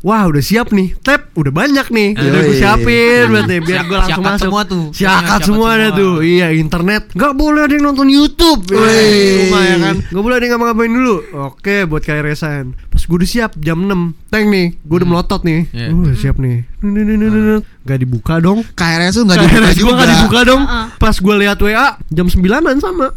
[0.00, 4.12] Wah udah siap nih Tap udah banyak nih Udah gue siapin berarti Biar gue langsung
[4.14, 4.84] siakat masuk semua tuh.
[4.90, 9.10] Siakat semua ada tuh Iya internet Gak boleh ada yang nonton Youtube Ya, Wih.
[9.10, 10.54] di rumah ya kan Gak boleh ada yang
[10.84, 11.16] ngapa-ngapain dulu.
[11.48, 15.66] Oke buat KRS-an Pas gue udah siap jam 6 Tank nih Gue udah melotot nih.
[15.72, 15.88] Iya.
[15.90, 16.64] Uh, udah siap nih.
[16.84, 17.60] Nih, nih, nih, nih, nih.
[17.84, 18.60] Gak dibuka dong.
[18.76, 19.92] KRS tuh nggak dibuka gue juga.
[19.96, 20.62] gak dibuka dong.
[21.00, 23.08] Pas gue lihat WA Jam 9an sama.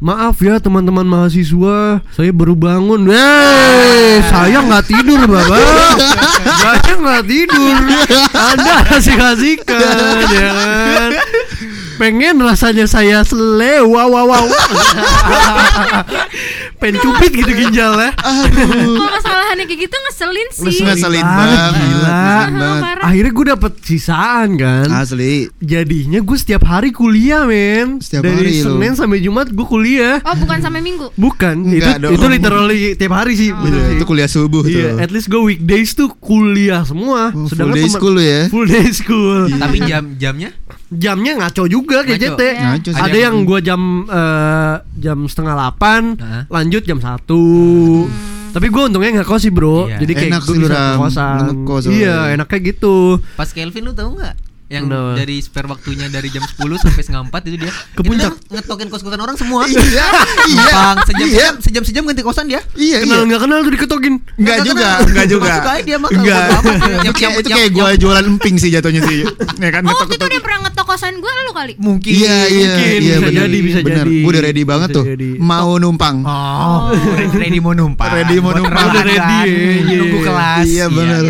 [0.00, 2.00] Maaf ya teman-teman mahasiswa.
[2.08, 3.04] Saya baru bangun.
[3.04, 5.60] Yeay Saya nggak tidur bapak.
[6.64, 7.76] Saya nggak tidur.
[8.32, 10.48] Anda asik-asikan ya
[10.96, 11.10] kan
[12.00, 14.44] Pengen rasanya saya sele Wow wow wow
[16.80, 20.80] Pengen cupit gitu ginjal ya Kalau kesalahannya kayak gitu ngeselin sih.
[20.80, 21.76] Ngeselin banget, banget.
[21.76, 22.08] gila.
[22.08, 22.80] ngeselin banget.
[22.80, 23.04] Parah.
[23.04, 25.34] Akhirnya gue dapet sisaan kan Asli.
[25.60, 28.64] Jadinya gue setiap hari kuliah men Setiap Dari hari.
[28.64, 31.12] Senin sampai Jumat gue kuliah Oh bukan sampai minggu.
[31.14, 32.12] Bukan, Enggak itu dong.
[32.16, 33.96] itu literally tiap hari sih, bener Iya, sih.
[33.98, 35.04] itu kuliah subuh Iya, tuh.
[35.04, 37.28] at least gue weekdays tuh kuliah semua.
[37.30, 38.48] Oh, full day school ya.
[38.48, 39.52] Full day school.
[39.52, 40.56] Tapi jam jamnya
[40.90, 42.34] Jamnya ngaco juga kayak Ngaco.
[42.34, 42.42] JT.
[42.58, 42.98] Ngaco sih.
[43.00, 46.42] Ada yang gue jam eh, jam setengah delapan, Hah?
[46.50, 47.42] lanjut jam satu.
[48.50, 50.02] Tapi gue untungnya nggak kos sih bro, Iya.
[50.02, 51.38] jadi kayak Enak gue sih bisa kosan.
[51.46, 53.22] Ngekos Iya, enaknya gitu.
[53.38, 54.34] pas Kelvin lu tahu nggak
[54.70, 58.38] yang dari spare waktunya dari jam 10 sampai setengah 4 itu dia Ke puncak.
[58.46, 60.06] ngetokin kos-kosan orang semua Iya, iya.
[60.46, 61.34] Gampang, sejam Iya.
[61.34, 62.98] sejam sejam sejam ganti kosan dia Iya, iya.
[63.02, 64.14] Kenal nggak kenal tuh diketokin.
[64.36, 65.52] Enggak juga, enggak juga.
[65.52, 66.72] Masuk aja dia mah apa.
[67.02, 69.26] Itu kayak, itu kayak gua jualan emping sih jatuhnya sih.
[69.58, 71.72] Ya kan Oh waktu itu dia pernah ngetok kosan gue lu kali.
[71.76, 73.42] mungkin Iya, iya, iya bisa bener.
[73.42, 74.16] jadi, bisa jadi.
[74.22, 75.04] Gua udah ready banget tuh.
[75.36, 76.22] Mau numpang.
[76.22, 76.94] Oh,
[77.32, 78.06] ready mau numpang.
[78.08, 78.86] Ready mau numpang.
[78.88, 80.24] Udah ready, iya, Nunggu iya.
[80.24, 80.64] kelas.
[80.64, 81.24] Iya, bener.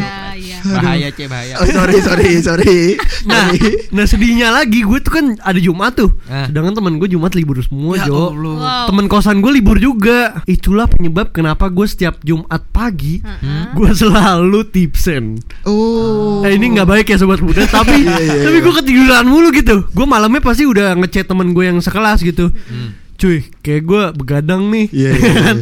[0.61, 0.81] Iya iya.
[0.81, 1.55] Bahaya, Cek, bahaya.
[1.61, 2.77] Oh, sorry, sorry, sorry.
[3.25, 3.53] Nah,
[3.97, 6.11] nah sedihnya lagi gue tuh kan ada Jumat tuh.
[6.29, 6.49] Ah.
[6.49, 8.33] Sedangkan teman gue Jumat libur semua, Ya Jo.
[8.33, 8.89] Wow.
[8.93, 10.41] Temen kosan gue libur juga.
[10.45, 13.21] Itulah penyebab kenapa gue setiap Jumat pagi
[13.77, 15.41] gue selalu tipsen.
[15.65, 16.45] Oh.
[16.45, 19.87] Eh, ini nggak baik ya sobat muda, tapi tapi gue ketiduran mulu gitu.
[19.93, 22.53] Gue malamnya pasti udah ngechat temen gue yang sekelas gitu.
[23.21, 24.89] Cuy, kayak gue begadang nih.
[24.89, 25.53] Iya, iya, iya.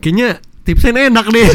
[0.00, 0.28] Kayaknya
[0.68, 1.48] tipsen enak nih.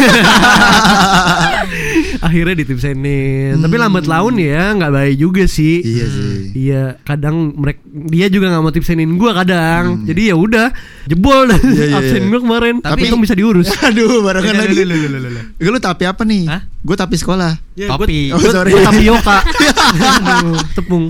[2.24, 3.60] Akhirnya ditipsenin.
[3.60, 5.80] Tapi lambat laun ya nggak baik juga sih.
[5.80, 6.34] Iya sih.
[6.56, 10.02] Iya, kadang mereka dia juga nggak mau tipsenin gua kadang.
[10.04, 10.68] Jadi ya udah
[11.06, 11.70] jebol dah Hmm.
[11.70, 12.28] Iya, iya, absen iya.
[12.28, 12.74] gua kemarin.
[12.80, 13.68] Tapi Tapi- itu bisa diurus.
[13.88, 14.74] Aduh, barengan Lu, lagi.
[14.74, 15.42] lu, lu, lu, lu, lu.
[15.60, 16.44] Lu, lu tapi apa nih?
[16.48, 16.62] Hah?
[16.84, 17.56] Gue tapi sekolah.
[17.74, 18.76] Ya, Tapi- Oh, sorry.
[18.76, 19.40] tapioka.
[20.44, 21.04] Aduh, tepung.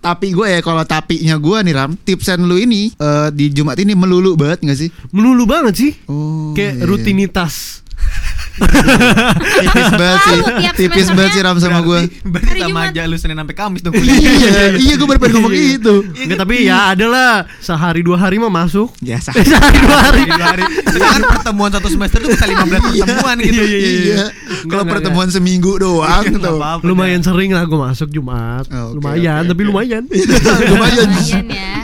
[0.00, 3.92] Tapi gue ya kalau tapinya gue nih Ram, tipsen lu ini eh, di Jumat ini
[3.92, 4.90] melulu banget gak sih?
[5.12, 5.92] Melulu banget sih.
[6.08, 6.56] Oh.
[6.56, 6.84] Kayak iya.
[6.88, 7.84] rutinitas.
[8.60, 10.40] Tipis banget sih.
[10.76, 12.00] Tipis banget sih Ram sama gue.
[12.24, 15.94] Berarti sama aja lu Senin sampai Kamis dong iya, iya gue baru ngomong gitu.
[16.16, 18.92] Enggak tapi ya adalah sehari dua hari mah masuk.
[19.00, 19.18] Ya.
[19.30, 20.62] Eh, sehari dua hari.
[20.90, 23.62] Sedangkan pertemuan satu semester tuh bisa 15 pertemuan gitu.
[23.62, 24.24] Iya.
[24.66, 26.58] Kalau pertemuan seminggu doang tuh.
[26.82, 28.66] Lumayan sering lah gue masuk Jumat.
[28.70, 30.04] Lumayan, tapi lumayan.
[30.68, 31.10] Lumayan.
[31.46, 31.80] Ya.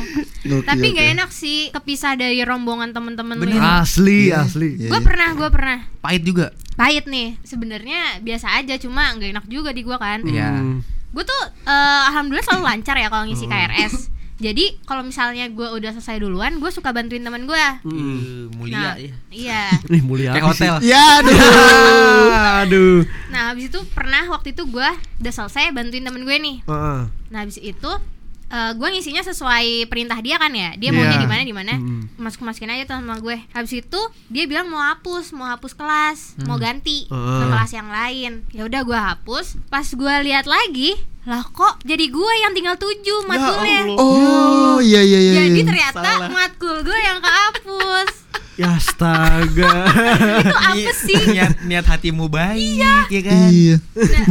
[0.46, 1.14] Gokil, Tapi gak oke.
[1.18, 3.58] enak sih kepisah dari rombongan temen-temen lu.
[3.58, 4.46] Asli, Iya.
[4.46, 4.78] asli.
[4.78, 4.90] Iya.
[4.94, 6.54] Gue pernah, gue pernah Pahit juga.
[6.76, 7.40] Pahit nih.
[7.42, 10.20] Sebenarnya biasa aja, cuma nggak enak juga di gue kan.
[10.22, 10.60] Iya.
[10.60, 10.80] Hmm.
[11.10, 14.12] Gue tuh eh, alhamdulillah selalu lancar ya kalau ngisi KRS.
[14.36, 17.64] Jadi kalau misalnya gue udah selesai duluan, gue suka bantuin teman gue.
[17.88, 19.12] Uh, mulia Nah, ya.
[19.32, 19.62] iya.
[19.92, 20.74] Nih mulia Kayak hotel.
[20.92, 21.36] Ya aduh.
[22.60, 23.00] Aduh.
[23.32, 24.88] Nah habis itu pernah waktu itu gue
[25.24, 26.56] udah selesai bantuin temen gue nih.
[26.68, 27.00] Heeh.
[27.32, 27.90] Nah habis itu
[28.46, 30.78] eh gue ngisinya sesuai perintah dia kan ya.
[30.78, 31.22] Dia maunya Iya.
[31.22, 31.74] di mana di mana.
[31.74, 32.14] Mm.
[32.14, 33.37] Masuk masukin aja tuh sama gue.
[33.50, 37.38] Habis itu dia bilang mau hapus, mau hapus kelas, mau ganti Heeh.
[37.42, 38.46] ke kelas yang lain.
[38.54, 39.59] Ya udah gue hapus.
[39.66, 40.94] Pas gue lihat lagi,
[41.26, 43.98] lah kok jadi gue yang tinggal tujuh matkulnya.
[43.98, 45.32] Oh iya iya iya.
[45.42, 45.66] Jadi iya.
[45.66, 48.11] ternyata matkul gue yang kehapus.
[48.56, 49.68] Ya astaga.
[50.40, 51.22] itu apa sih?
[51.28, 53.52] Niat niat hatimu baik ya kan.
[53.52, 53.76] Iya.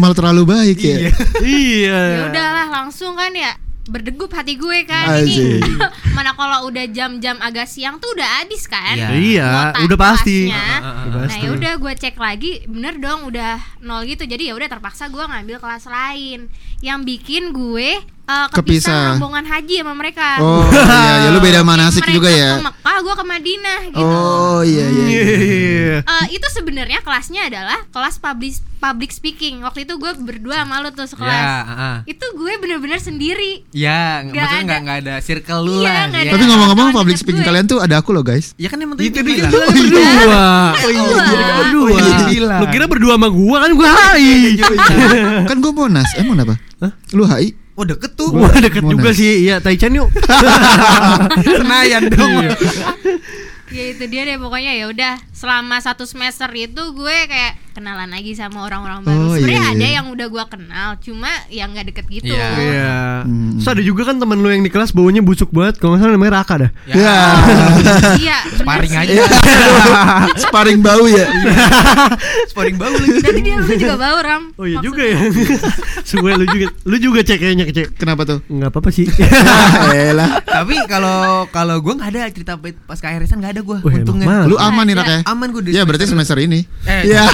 [0.01, 1.13] Malah terlalu baik ya.
[1.45, 1.93] iya.
[1.93, 3.53] ya udahlah langsung kan ya
[3.85, 5.61] berdegup hati gue kan ini Asik.
[6.15, 9.09] mana kalau udah jam-jam agak siang tuh udah habis kan Iya.
[9.11, 10.37] Iya, kuota udah pasti.
[10.45, 10.77] kelasnya.
[11.21, 15.05] Nah ya udah gue cek lagi bener dong udah nol gitu jadi ya udah terpaksa
[15.07, 18.51] gue ngambil kelas lain yang bikin gue uh, Kepisah.
[18.51, 22.49] kepisah rombongan haji sama mereka Oh iya, ya lu beda Yang manasik mereka juga ya.
[22.51, 25.05] ke Mekah gue ke Madinah gitu Oh iya iya.
[25.05, 25.21] iya.
[25.25, 25.97] Iya.
[26.01, 30.89] Eh, itu sebenarnya kelasnya adalah kelas public public speaking waktu itu gue berdua sama lu
[30.89, 31.95] tuh sekelas Ya, heeh.
[32.07, 34.61] itu gue bener-bener sendiri Ya, Nggak maksudnya ada.
[34.63, 36.21] nggak nggak ada circle lu Iya, lah.
[36.21, 36.31] ya.
[36.31, 37.49] Tapi ngomong-ngomong public speaking gue.
[37.49, 38.53] kalian tuh ada aku loh guys.
[38.55, 39.73] Ya kan emang Itu tadi dia kan bilang.
[39.73, 40.45] berdua.
[40.77, 41.03] Oh iya,
[41.57, 41.89] berdua.
[41.91, 42.59] Iya, bilang.
[42.61, 44.53] Lu kira berdua sama gua kan gua hai.
[45.49, 46.55] kan gue monas, emang apa?
[47.11, 47.57] Lu HI?
[47.73, 48.29] Oh deket tuh.
[48.29, 48.95] Gua deket Monas.
[48.95, 49.43] juga sih.
[49.43, 50.07] Iya, Taichan yuk.
[51.57, 52.45] Senayan dong.
[53.67, 58.31] ya itu dia deh pokoknya ya udah selama satu semester itu gue kayak kenalan lagi
[58.31, 59.35] sama orang-orang Oh, baru.
[59.35, 59.95] Sebenarnya iya, ada iya.
[59.99, 62.31] yang udah gua kenal, cuma yang nggak deket gitu.
[62.31, 62.47] Iya.
[62.55, 62.95] Iya.
[63.21, 63.59] Hmm.
[63.59, 65.75] Terus ada juga kan temen lu yang di kelas baunya busuk banget.
[65.77, 66.71] Kalau nggak salah namanya Raka dah.
[66.87, 67.15] Ya,
[68.15, 68.37] Iya.
[68.59, 69.13] sparring bener aja.
[69.13, 69.43] sih.
[70.45, 71.25] Sparring bau ya.
[72.49, 73.19] sparring bau lagi.
[73.19, 74.43] Berarti dia lu juga bau ram.
[74.55, 74.87] Oh iya Maksudnya.
[74.87, 75.17] juga ya.
[76.01, 76.65] Semua lu juga.
[76.85, 77.87] Lu juga cek kayaknya cek.
[77.97, 78.39] Kenapa tuh?
[78.47, 79.07] Enggak apa-apa sih.
[79.91, 80.39] Elah.
[80.41, 84.25] Tapi kalau kalau gue nggak ada cerita pas KRS-an nggak ada enak Untungnya.
[84.25, 84.47] banget.
[84.47, 85.19] Lu aman nih Rak ya?
[85.27, 86.63] Aman gue Ya berarti semester ini.
[86.85, 87.25] Eh, Iya.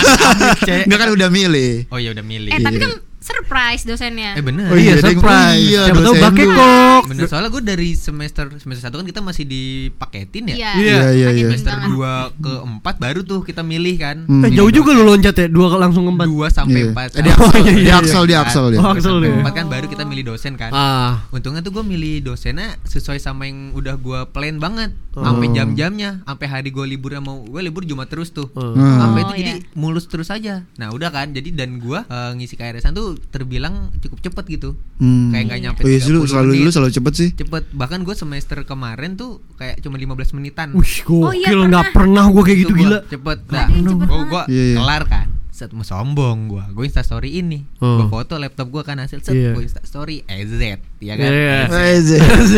[0.67, 0.87] Cek.
[0.87, 1.87] Enggak kan udah milih.
[1.91, 2.51] Oh iya udah milih.
[2.55, 2.91] Eh tapi kan
[3.21, 4.33] surprise dosennya.
[4.33, 4.65] Eh bener.
[4.65, 5.61] Oh iya, iya, surprise.
[5.61, 7.01] Iya, Siapa tahu pakai kok.
[7.07, 10.55] Bener soalnya gue dari semester semester satu kan kita masih dipaketin ya.
[10.57, 10.71] Iya.
[10.75, 11.47] Iya, iya, iya.
[11.47, 14.25] Semester dua ke empat baru tuh kita milih kan.
[14.25, 14.43] Hmm.
[14.43, 15.47] Eh jauh juga lu loncat ya.
[15.47, 16.27] Dua langsung ke empat.
[16.27, 16.91] Dua sampai Iya.
[16.91, 17.09] empat.
[17.13, 18.79] Eh, di Axel, iya, di iya, Axel, di Axel dia.
[18.79, 19.39] Oh, Axel Sampai dia.
[19.39, 20.71] empat kan baru kita milih dosen kan.
[20.71, 21.21] Ah.
[21.29, 25.53] Untungnya tuh gue milih dosennya sesuai sama yang udah gue plan banget sampai Oh.
[25.53, 28.71] jam-jamnya sampai hari gue liburnya mau gue libur Jumat terus tuh Oh.
[28.71, 28.95] Hmm.
[28.97, 29.75] sampai itu Oh, jadi iya.
[29.75, 34.19] mulus terus aja nah udah kan jadi dan gue eh, ngisi KRS-an tuh terbilang cukup
[34.21, 35.29] cepet gitu Hmm.
[35.29, 36.61] kayak nggak nyampe Oh iya sih, lu 30 selalu menit.
[36.61, 37.29] lu selalu cepet sih.
[37.33, 41.67] cepet bahkan gue semester kemarin tuh kayak cuma 15 menitan Wih, Oh, iya, gokil pernah.
[41.67, 42.99] nggak pernah gua kayak gitu Itu gua gila.
[43.07, 44.77] cepet nah gue gue Iya, iya.
[44.77, 47.97] kelar kan set mau sombong gue gue insta story ini Oh.
[47.97, 49.51] gue foto laptop gue kan hasil set Iya.
[49.51, 50.57] gue insta story EZ
[50.97, 51.57] ya kan Iya.
[51.91, 52.09] EZ.
[52.17, 52.53] EZ.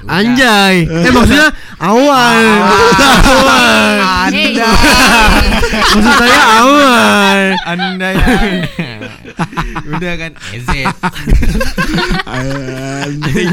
[0.10, 0.84] Anjay.
[0.84, 2.40] Eh maksudnya awal.
[3.22, 3.78] Awal.
[4.32, 4.54] Hey.
[5.84, 7.40] Maksud saya awal.
[7.64, 8.26] anda ya
[9.84, 10.68] udah kan EZ
[12.24, 13.48] anting,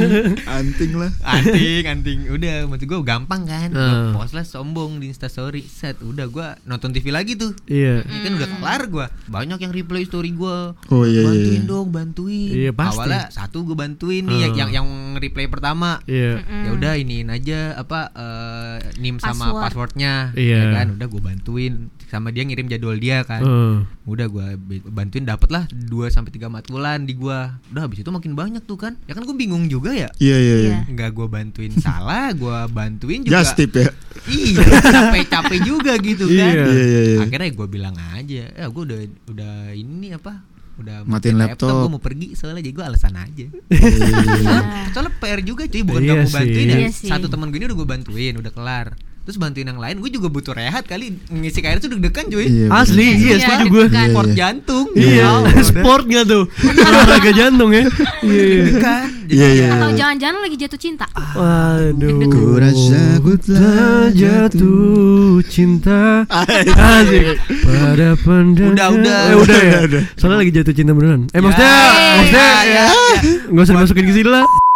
[0.45, 1.11] anting lah.
[1.21, 4.11] anting anting udah maksud gue gampang kan Hmm.
[4.11, 8.03] post lah sombong di instastory set udah gue nonton TV lagi tuh Iya.
[8.03, 11.67] Ini kan udah kelar gue banyak yang replay story gue Oh, iya, iya, bantuin iya.
[11.67, 12.93] dong bantuin Iya, pasti.
[12.95, 14.59] awalnya satu gue bantuin nih yang Hmm.
[14.59, 14.87] yang yang
[15.17, 16.43] replay pertama Iya.
[16.43, 19.61] ya udah iniin aja apa eh, nim sama Password.
[19.63, 20.57] passwordnya Iya.
[20.59, 21.73] ya kan udah gue bantuin
[22.09, 23.77] sama dia ngirim jadwal dia kan Eh.
[24.03, 24.47] udah gue
[24.83, 28.75] bantuin dapet lah 2 sampai tiga matulan di gua udah habis itu makin banyak tuh
[28.75, 30.57] kan ya kan gue bingung juga ya Iya iya iya.
[30.59, 30.79] Iya.
[30.89, 33.93] nggak gue bantuin salah gue bantuin juga Just tip ya.
[34.25, 36.65] iya capek-capek juga gitu kan Iya.
[36.65, 37.19] Iya iya iya.
[37.21, 40.41] akhirnya gue bilang aja ya gue udah udah ini apa
[40.75, 41.75] udah Matiin laptop.
[41.77, 43.89] gue mau pergi soalnya jadi gue alasan aja Iya,
[44.33, 46.71] soalnya, soalnya PR juga cuy bukan Iya gak mau bantuin sih.
[46.71, 48.87] ya Iya satu teman gue ini udah gue bantuin udah kelar
[49.29, 52.65] terus bantuin yang lain gue juga butuh rehat kali ngisi KR itu deg-degan cuy Iya,
[52.73, 53.13] Asli, bener.
[53.13, 53.85] iya Iya, setuju gitu gue.
[53.85, 54.07] kan.
[54.09, 54.39] sport Iya, iya.
[54.41, 56.43] jantung Iya, Ya sport nggak tuh?
[56.89, 57.83] Olahraga jantung ya.
[58.25, 58.97] Iya, iya.
[59.29, 59.67] Iya iya.
[59.77, 59.97] Atau iya.
[60.01, 61.05] jangan-jangan lagi jatuh cinta.
[61.13, 62.09] Waduh.
[62.25, 66.25] Ku rasa ku telah jatuh cinta.
[66.97, 67.37] Asik.
[67.61, 68.73] Pada pandangan.
[68.73, 69.19] Udah, udah.
[69.29, 69.79] Eh, udah ya.
[70.17, 71.29] Soalnya lagi jatuh cinta beneran.
[71.29, 73.21] Eh maksudnya, Ya, maksudnya ya, ya, ya.
[73.53, 74.68] nggak usah dimasukin ke sini lah.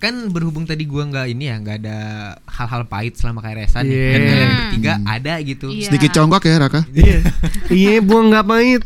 [0.00, 1.98] Kan berhubung tadi gua nggak ini ya nggak ada
[2.48, 4.08] hal-hal pahit selama KRS-an Iya.
[4.08, 5.86] dan kalian bertiga ada gitu Iya.
[5.86, 6.80] Sedikit congkak ya Raka.
[6.90, 7.18] Iya.
[7.68, 8.82] Iya, buang nggak pahit.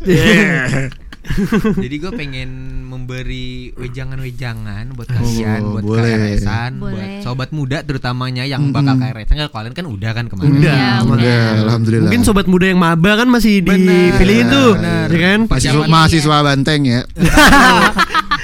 [1.83, 2.49] jadi gue pengen
[2.85, 6.11] memberi wejangan-wejangan buat kalian Oh, buat boleh.
[6.37, 10.71] KRS-an buat sobat muda terutamanya yang bakal KRS-an Nggak, kalian kan udah kan kemarin Udah.
[10.71, 11.45] Iya, Udah, udah.
[11.65, 12.03] alhamdulillah.
[12.07, 15.07] Mungkin sobat muda yang maba kan masih dipilihin tuh, bener.
[15.07, 15.39] ya kan?
[15.45, 17.01] mahasiswa, mahasiswa Banteng ya.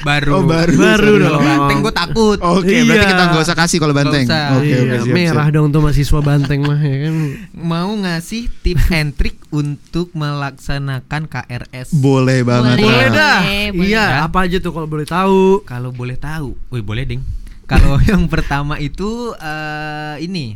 [0.02, 0.74] baru Oh, baru.
[0.74, 1.46] Baru Kalau dong.
[1.46, 2.84] banteng gue takut Oke, Iya.
[2.84, 4.26] berarti kita nggak usah kasih kalau Banteng.
[4.26, 5.56] Oke, oke, Iya, siap, merah siap.
[5.56, 7.15] dong tuh mahasiswa banteng mah ya kan.
[7.54, 12.70] mau ngasih tips and trick untuk melaksanakan KRS Boleh banget.
[12.77, 13.39] Boleh dah.
[13.69, 13.86] boleh.
[13.86, 14.17] Iya, Ya.
[14.23, 15.63] apa aja tuh kalau boleh tahu?
[15.63, 17.21] kalau boleh tahu wih boleh ding
[17.71, 20.55] kalau yang pertama itu eh, ini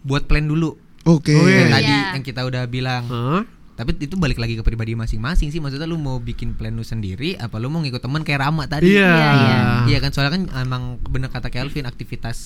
[0.00, 1.32] buat plan dulu Oke.
[1.32, 1.74] Oh, yang iya.
[1.74, 2.04] tadi Iya.
[2.12, 3.42] yang kita udah bilang Hah?
[3.74, 7.34] tapi itu balik lagi ke pribadi masing-masing sih maksudnya lu mau bikin plan lu sendiri
[7.36, 9.06] apa lu mau ngikut temen kayak Rama tadi Iya.
[9.06, 9.58] Iya, iya.
[9.86, 12.36] Iya kan soalnya kan emang bener kata Kelvin aktivitas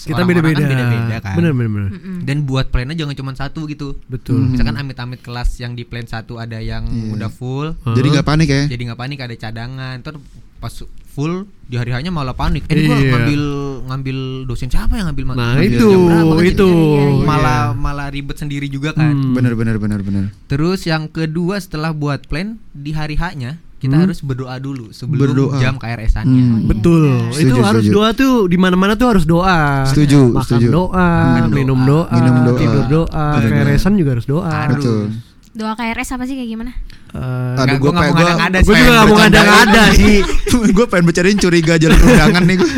[0.00, 0.58] Kita beda-beda.
[0.58, 1.34] kan beda-beda kan.
[1.34, 1.90] Bener bener bener.
[2.22, 3.98] Dan buat plannya jangan cuma satu gitu.
[4.04, 4.38] Betul.
[4.40, 4.50] Hmm.
[4.52, 7.14] Misalkan amit-amit kelas yang di plan satu ada yang Iya.
[7.14, 8.64] udah full, Jadi nggak panik ya.
[8.66, 9.94] jadi nggak panik ada cadangan.
[9.98, 10.14] Ntar
[10.58, 10.74] pas
[11.08, 12.66] full di hari hanya malah panik.
[12.66, 13.10] Eh ini gua Iya.
[13.12, 13.42] ngambil
[13.86, 16.68] ngambil dosen siapa yang ngambil Nah, ngambil itu, berapa kan itu.
[16.68, 17.24] Iya, iya.
[17.24, 19.14] malah malah ribet sendiri juga kan.
[19.14, 19.34] Hmm.
[19.34, 20.24] Bener bener bener bener.
[20.46, 24.04] Terus yang kedua setelah buat plan di hari haknya kita Hmm.
[24.04, 25.56] harus berdoa dulu sebelum Berdoa.
[25.56, 26.42] jam KRS-annya.
[26.52, 26.66] Hmm.
[26.66, 27.30] Betul.
[27.30, 27.96] Setuju, itu harus setuju.
[27.96, 29.86] doa tuh di mana-mana tuh harus doa.
[29.86, 30.66] Setuju, Makan setuju.
[30.68, 31.48] doa, Hmm.
[31.48, 32.58] minum doa, Minum doa.
[32.58, 34.50] tidur doa, keresan juga harus doa.
[34.50, 34.76] Harus.
[34.76, 35.02] Betul.
[35.50, 36.70] Doa KRS apa sih kayak gimana?
[37.08, 37.20] Eh,
[37.56, 38.78] Aduh, gue gua nggak mau ngada-ngada gue sih.
[38.78, 40.16] juga gak mau ngada-ngada sih.
[40.76, 42.70] gue pengen bercandain curiga jalur undangan nih gue.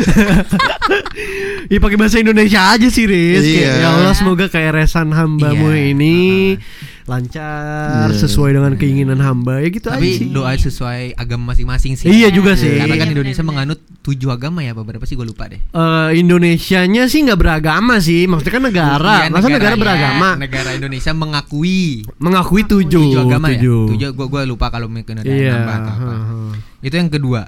[1.67, 3.43] Ya pakai bahasa Indonesia aja sih, Riz.
[3.43, 3.71] Iya.
[3.77, 5.91] Ya Allah, semoga keresan hambamu Iya.
[5.91, 6.15] ini
[7.11, 8.15] lancar Iya.
[8.17, 10.27] sesuai dengan keinginan hamba ya gitu aja Tapi sih.
[10.27, 12.07] doa sesuai agama masing-masing sih.
[12.07, 12.71] Iya juga sih.
[12.73, 15.59] Karena kan Iya, Indonesia menganut tujuh agama ya, apa berapa sih gue lupa deh.
[15.59, 19.81] Eh, Indonesianya sih nggak beragama sih, maksudnya kan negara, Iya, masa negara, iya.
[19.81, 23.81] beragama, Negara Indonesia mengakui mengakui tujuh, tujuh agama tujuh.
[23.85, 23.91] ya.
[23.91, 25.51] Tujuh gue gue lupa kalau mungkin ada Iya.
[25.53, 26.13] nambah atau apa.
[26.79, 27.41] Itu yang kedua.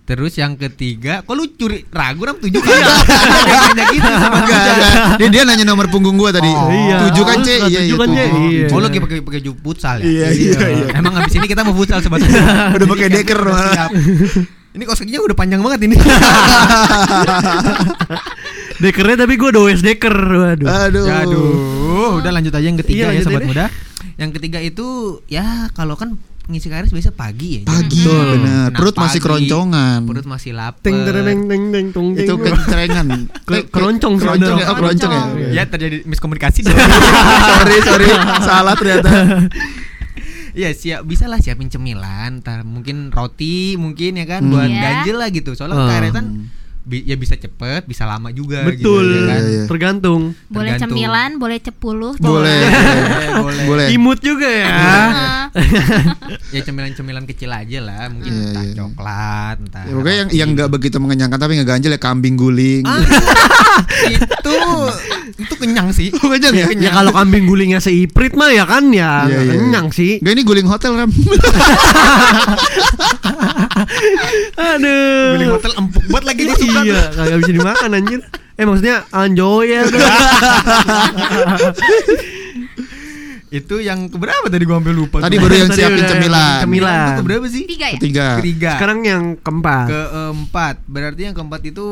[0.00, 4.42] Terus yang ketiga, kok lu curi ragu ram tujuh yang nanya gitu sama.
[5.16, 6.50] Dia, dia nanya nomor punggung gua tadi.
[6.50, 7.06] Oh, iya.
[7.06, 7.50] Tujuh kan, Lu C?
[7.70, 8.08] Iya, iya, kan.
[8.10, 8.66] Iya.
[8.74, 10.10] Oh lu pakai pakai ju- futsal ya?
[10.10, 10.86] Iya, iya, iya.
[10.98, 12.42] Emang abis ini kita mau futsal sebenarnya.
[12.74, 13.86] Udah pakai deker malah.
[13.86, 13.90] Siap.
[14.70, 15.98] Ini kos kakinya udah panjang banget ini.
[18.80, 20.66] Dekernya tapi gue does deker, waduh.
[20.88, 21.04] Aduh.
[21.06, 23.48] Aduh, udah lanjut aja yang Iya, ketiga ya lanjutin sobat deh.
[23.50, 23.66] muda.
[24.16, 24.86] Yang ketiga itu
[25.26, 27.60] ya kalau kan ngisi KRS biasa pagi ya.
[27.62, 28.26] Pagi, Betul.
[28.38, 28.68] benar.
[28.72, 30.00] Perut masih keroncongan.
[30.02, 30.80] Perut masih lapar.
[30.80, 32.24] Teng teng teng tong teng.
[32.24, 33.06] Itu kencengan.
[33.48, 34.66] Ke- keroncong keroncong ya.
[34.66, 35.22] Oh, keroncong ya.
[35.52, 36.64] Ya terjadi miskomunikasi.
[36.66, 38.06] sorry, sorry.
[38.40, 39.10] Salah ternyata.
[40.50, 44.82] Iya siap bisa lah siapin cemilan, ntar mungkin roti mungkin ya kan buat Iya.
[44.82, 45.54] ganjil lah gitu.
[45.54, 46.10] Soalnya Hmm.
[46.10, 46.26] Kan
[46.90, 49.38] bi- ya bisa cepet, bisa lama juga Betul, gitu, ya kan?
[49.38, 49.64] Iya, iya.
[49.70, 50.22] tergantung.
[50.50, 50.98] Boleh Tergantung.
[50.98, 52.14] cemilan, boleh cepuluh.
[52.18, 52.60] Boleh.
[52.66, 53.64] Boleh, boleh.
[53.70, 53.86] Boleh.
[53.94, 54.74] Imut juga ya.
[56.54, 58.74] Ya cemilan-cemilan kecil aja lah, mungkin Iya, entah iya.
[58.78, 59.82] coklat, entah.
[59.82, 62.82] Ya, pokoknya yang yang nggak begitu mengenyangkan tapi ngeganjel ya kambing guling.
[64.14, 64.54] itu
[65.38, 66.14] itu kenyang sih.
[66.22, 66.66] Oh, kenyang ya?
[66.74, 69.52] Ya kalau kambing gulingnya seiprit mah ya kan ya nggak iya.
[69.58, 70.22] kenyang sih.
[70.22, 71.10] Gak ini guling hotel ram.
[74.56, 75.36] Aduh.
[75.36, 76.80] Guling hotel empuk banget lagi dia suka.
[76.82, 78.20] Iya, kagak bisa dimakan anjir.
[78.54, 79.82] Eh maksudnya enjoy ya.
[83.50, 85.18] Itu yang keberapa tadi gua hampir lupa.
[85.18, 86.62] Tadi baru yang siapin cemilan.
[86.62, 87.02] Cemilan.
[87.02, 87.64] Itu keberapa sih?
[87.66, 87.98] Tiga ya?
[87.98, 88.26] Ketiga.
[88.38, 88.70] Ketiga.
[88.78, 89.86] Sekarang yang keempat.
[89.90, 91.86] keempat berarti yang keempat itu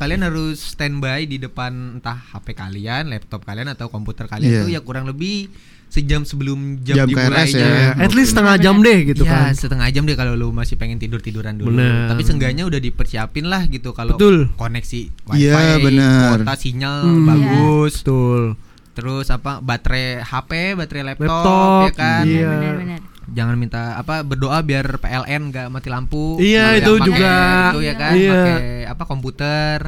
[0.00, 4.60] kalian harus standby di depan entah HP kalian, laptop kalian atau komputer kalian Iya.
[4.64, 5.52] itu ya kurang lebih
[5.90, 7.66] sejam sebelum jam, Jam KRS dimulainya.
[7.66, 7.90] ya.
[7.98, 9.52] At least setengah jam deh gitu ya, kan.
[9.52, 11.74] setengah jam deh kalau lu masih pengen tidur tiduran dulu.
[11.74, 12.06] Bener.
[12.06, 14.54] Tapi seenggaknya udah dipersiapin lah gitu kalau Betul.
[14.54, 16.38] koneksi wifi, Iya, bener.
[16.38, 18.00] kuota sinyal Hmm, bagus.
[18.00, 18.42] Betul.
[18.90, 22.22] Terus apa baterai HP, baterai laptop, Laptop, ya kan.
[22.24, 22.48] iya.
[22.48, 23.00] Benar-benar.
[23.30, 26.34] Jangan minta apa berdoa biar PLN nggak mati lampu.
[26.36, 27.34] Iya, itu pakai juga.
[27.68, 28.30] Itu ya kan, Iya.
[28.32, 29.78] pakai apa komputer.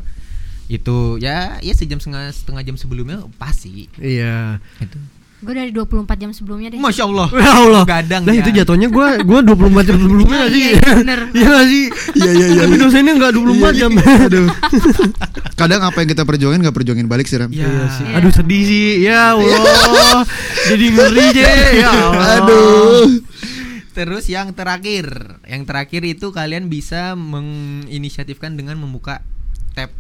[0.67, 3.91] Itu ya ya sejam setengah setengah jam sebelumnya pasti.
[3.97, 4.63] Iya.
[4.79, 4.99] Itu.
[5.43, 6.79] Gue dari 24 jam sebelumnya deh.
[6.79, 7.27] Masya Allah.
[7.35, 7.83] Ya Allah.
[7.83, 8.41] Gadang Nah, ya.
[8.41, 10.63] itu jatuhnya gua gua 24 jam sebelumnya nggak sih.
[10.63, 11.21] Iya, iya, bener.
[11.35, 11.85] Iya sih?
[12.15, 12.63] Iya, iya, iya.
[12.63, 13.91] Tapi dosennya enggak 24 jam.
[13.99, 14.47] Aduh.
[15.61, 17.51] Kadang apa yang kita perjuangin nggak perjuangin balik sih ram.
[17.51, 17.67] Ya.
[17.67, 18.05] Iya sih.
[18.07, 18.15] Iya.
[18.17, 18.87] Aduh sedih sih.
[19.03, 20.23] Ya Allah.
[20.71, 21.51] Jadi ngeri je.
[21.75, 22.27] Ya Allah.
[22.39, 23.07] Aduh.
[23.93, 25.05] Terus yang terakhir,
[25.45, 29.21] yang terakhir itu kalian bisa menginisiatifkan dengan membuka
[29.75, 29.93] tab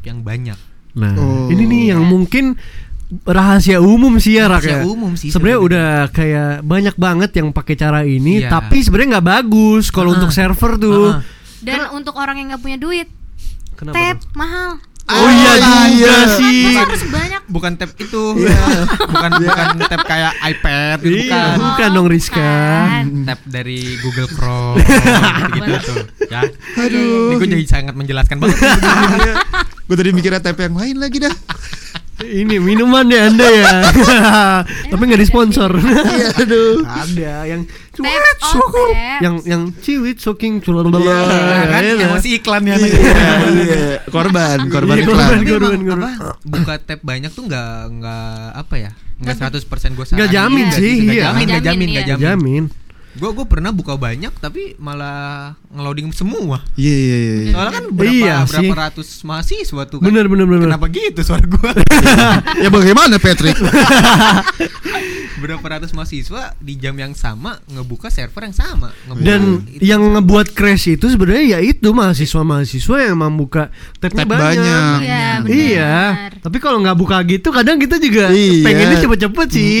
[0.00, 0.56] yang banyak.
[0.96, 1.52] Nah, Oh.
[1.52, 2.56] ini nih yang mungkin
[3.24, 4.84] rahasia umum sih ya Rak Rahasia ya.
[4.84, 8.52] umum sih Sebenarnya udah kayak banyak banget yang pakai cara ini, Iya.
[8.52, 10.16] tapi sebenarnya nggak bagus kalau Ah.
[10.16, 11.04] untuk server tuh.
[11.10, 11.24] Ah.
[11.58, 13.08] Dan untuk orang yang nggak punya duit,
[13.74, 13.96] Kenapa?
[13.96, 14.28] tab tuh?
[14.34, 14.70] mahal.
[15.08, 16.16] Oh iya juga iya.
[16.36, 16.76] sih.
[16.76, 17.40] Harus banyak?
[17.48, 18.24] Bukan tab itu.
[19.08, 21.56] bukan bukan tab kayak iPad gitu, Iya, bukan.
[21.64, 22.52] bukan dong Rizka.
[22.84, 23.24] Bukan.
[23.24, 24.76] tab dari Google Chrome
[25.56, 25.96] gitu, tuh
[26.28, 26.44] ya.
[26.76, 27.32] Aduh.
[27.32, 28.60] Ini gue jadi sangat menjelaskan banget.
[29.88, 31.32] Gue tadi mikirnya TP yang lain lagi dah.
[32.18, 33.72] Ini minuman ya Anda ya.
[34.90, 35.70] Tapi nggak disponsor.
[35.78, 36.82] Iya, aduh.
[36.82, 37.62] Ada yang
[38.42, 38.90] sokong.
[38.90, 39.18] tab.
[39.22, 40.58] Yang yang ciwit soking
[41.38, 42.90] Nah, kan Iya, emosi iklannya Iya,
[43.54, 43.82] iya.
[44.10, 45.30] Korban, korban Iya, iklan.
[45.46, 45.78] korban.
[46.18, 50.94] Apa, buka tab banyak tuh nggak nggak apa ya nggak 100% gue Nggak jamin sih,
[51.02, 51.24] nggak iya.
[51.30, 52.16] jamin nggak jamin nggak iya.
[52.34, 52.64] Jamin.
[53.10, 57.50] Gue gue pernah buka banyak tapi malah ngeloading semua Iya, iya, iya.
[57.50, 58.68] soalnya kan berapa Iya berapa sih.
[58.74, 60.66] ratus mahasiswa tuh kan Bener bener bener.
[60.66, 61.70] kenapa gitu suara gue
[62.62, 63.56] Ya bagaimana Patrick?
[65.38, 69.78] berapa ratus mahasiswa di jam yang sama ngebuka server yang sama ngebuka Dan itu.
[69.80, 74.42] yang ngebuat crash itu sebenarnya ya itu mahasiswa-mahasiswa yang membuka tabnya Tab banyak.
[74.58, 74.98] banyak.
[75.00, 75.48] Iya, benar.
[75.48, 75.94] Iya,
[76.40, 78.66] tapi kalau nggak buka gitu kadang kita juga Iya.
[78.66, 79.78] pengennya cepet-cepet sih.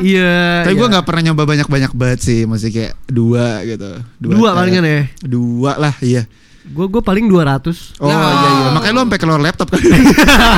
[0.00, 0.62] Iya.
[0.62, 0.92] Tapi gue iya.
[0.94, 4.00] nggak pernah nyoba banyak-banyak banget sih, masih kayak dua gitu.
[4.16, 4.56] dua tab.
[4.56, 5.00] palingan ya.
[5.20, 6.24] Dua lah, iya.
[6.64, 8.16] Gue gue paling 200 Oh Ya.
[8.16, 9.84] iya iya, makanya lu sampai keluar laptop kan.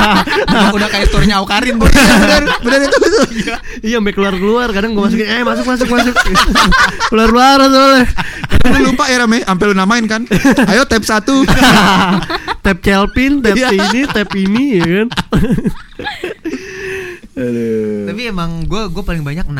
[0.71, 3.23] udah, kayak storynya Aukarin bos benar, benar itu betul.
[3.83, 6.15] Iya sampai keluar keluar kadang gue masukin eh masuk masuk masuk
[7.11, 8.07] keluar keluar soalnya
[8.67, 10.23] Lu lupa ya Rame, sampai lu namain kan.
[10.71, 11.43] Ayo tab satu.
[12.63, 13.67] tab Celpin tab Iya.
[13.69, 15.07] ini tab ini ya kan
[18.07, 19.51] tapi emang gue gue paling banyak 6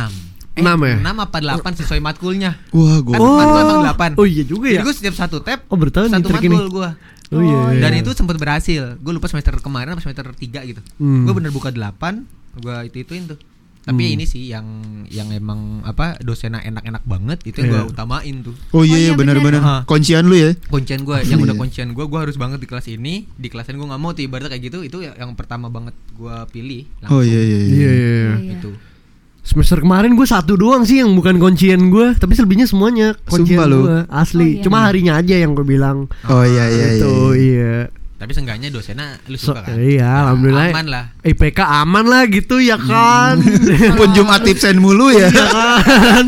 [0.60, 0.96] Enam ya?
[0.98, 3.13] 6 apa 8 sesuai matkulnya Wah, gue.
[3.13, 3.82] Kan matkul emang
[4.15, 6.38] 8 oh iya juga ya Jadi gue setiap satu tab Oh, bertahan nih Satu ini.
[6.50, 6.89] matkul gue
[7.30, 7.82] oh iya iya.
[7.84, 11.24] Dan itu sempat berhasil Gue lupa semester kemarin apa semester 3 gitu Hmm.
[11.24, 12.26] Gue bener buka 8
[12.58, 13.40] Gue itu-ituin tuh
[13.84, 14.13] Tapi Hmm.
[14.13, 14.67] ini sih yang
[15.08, 17.63] yang emang apa dosennya enak-enak banget itu Iya.
[17.63, 18.52] yang gue utamain tuh.
[18.69, 19.63] Oh iya, Oh iya, iya benar-benar.
[19.63, 19.88] bener.
[19.88, 20.52] Kuncian lu ya.
[20.65, 21.46] Kuncian gue yang Iya.
[21.46, 24.21] udah kuncian gue gue harus banget di kelas ini di kelasan gue nggak mau tuh
[24.21, 27.58] ibaratnya kayak gitu itu ya- yang pertama banget gue pilih Oh iya iya.
[27.58, 27.63] Iya iya.
[27.63, 27.92] iya.
[27.96, 28.27] iya.
[28.36, 28.54] Iya.
[28.58, 28.71] itu
[29.48, 33.65] Semester kemarin gue satu doang sih yang bukan kuncian gue, tapi selebihnya semuanya kuncian Sumpah
[33.65, 33.79] lu.
[33.81, 34.43] gue asli.
[34.43, 34.62] Oh, iya.
[34.62, 36.12] Cuma harinya aja yang gue bilang.
[36.27, 37.00] Oh iya iya iya.
[37.00, 37.75] itu iya.
[38.17, 40.73] tapi seenggaknya dosennya lu So- suka kan iya, alhamdulillah.
[40.73, 43.37] aman lah IPK aman lah gitu ya kan.
[44.02, 45.29] Pun Jumat tipsen mulu ya.
[45.29, 46.25] Iya kan.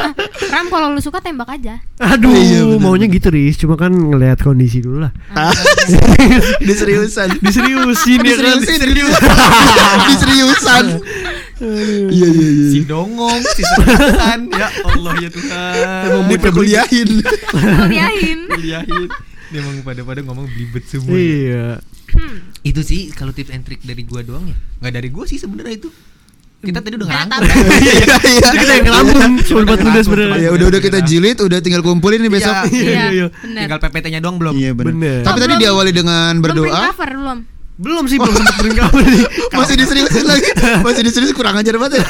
[0.52, 1.78] Ram kalau lu suka tembak aja.
[2.02, 5.14] Aduh, Iya, bener, maunya gitu Riz, cuma kan ngelihat kondisi dulu lah.
[6.58, 7.38] Diseriusan.
[7.38, 8.58] Diseriusin ya kan.
[8.58, 9.30] Diseriusin.
[10.10, 10.84] Diseriusan.
[11.60, 12.68] Iya iya iya.
[12.68, 17.08] si dongong si seriusan ya Allah ya Tuhan Emang Diperkuliahin.
[17.18, 18.38] Kuliahin.
[18.48, 19.08] kuliahin
[19.48, 21.80] dia emang pada-pada ngomong belibet semua Iya.
[22.62, 25.76] itu sih kalau tips and trick dari gua doang ya nggak dari gua sih sebenarnya
[25.76, 25.88] itu
[26.58, 27.54] kita tadi udah ngerangkum kan?
[27.72, 28.16] Iya iya.
[28.50, 30.38] Kita yang ngelamun sebelum Kita 14 ngerangkum, sebenarnya.
[30.40, 32.54] Ya udah udah kita jilid, udah tinggal kumpulin nih besok.
[32.66, 32.82] Iya.
[32.82, 33.26] Iya, iya.
[33.30, 35.22] Tinggal PPT-nya doang belum Iya benar.
[35.22, 36.90] Tapi tadi diawali dengan berdoa.
[36.90, 37.38] cover belum.
[37.78, 39.22] Belum sih belum sempet beringkau nih.
[39.52, 40.50] Masih diseriusin lagi.
[40.82, 42.06] Masih diseriusin kurang ajar banget ya.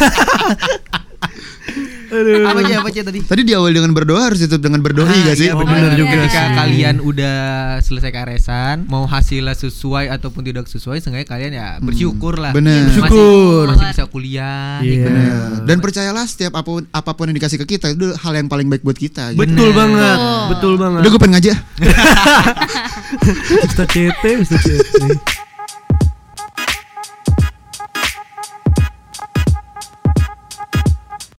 [2.08, 2.40] Aduh.
[2.42, 5.36] apa aja apa aja tadi Tadi diawali dengan berdoa harus ditutup dengan berdoi Ah, gak
[5.36, 5.44] sih?
[5.44, 6.56] iya, Oh, bener bener juga Ketika sih.
[6.56, 7.36] kalian udah
[7.78, 12.56] selesai karesan, mau hasilnya sesuai ataupun tidak sesuai, seenggaknya kalian ya bersyukur lah.
[12.56, 12.88] bener.
[12.88, 13.64] Masih- Bersyukur.
[13.68, 14.80] Masih, bisa kuliah.
[14.80, 15.04] Iya.
[15.04, 15.68] Bener.
[15.68, 18.64] Dan percayalah setiap apa pun apa pun yang dikasih ke kita itu hal yang paling
[18.66, 19.36] baik buat kita.
[19.36, 19.44] gitu.
[19.44, 20.16] Betul banget.
[20.16, 20.48] Betul.
[20.48, 21.00] Betul banget.
[21.04, 21.56] Udah gue pengen ngajak.
[23.68, 24.96] Ustaz CT, Ustaz CT.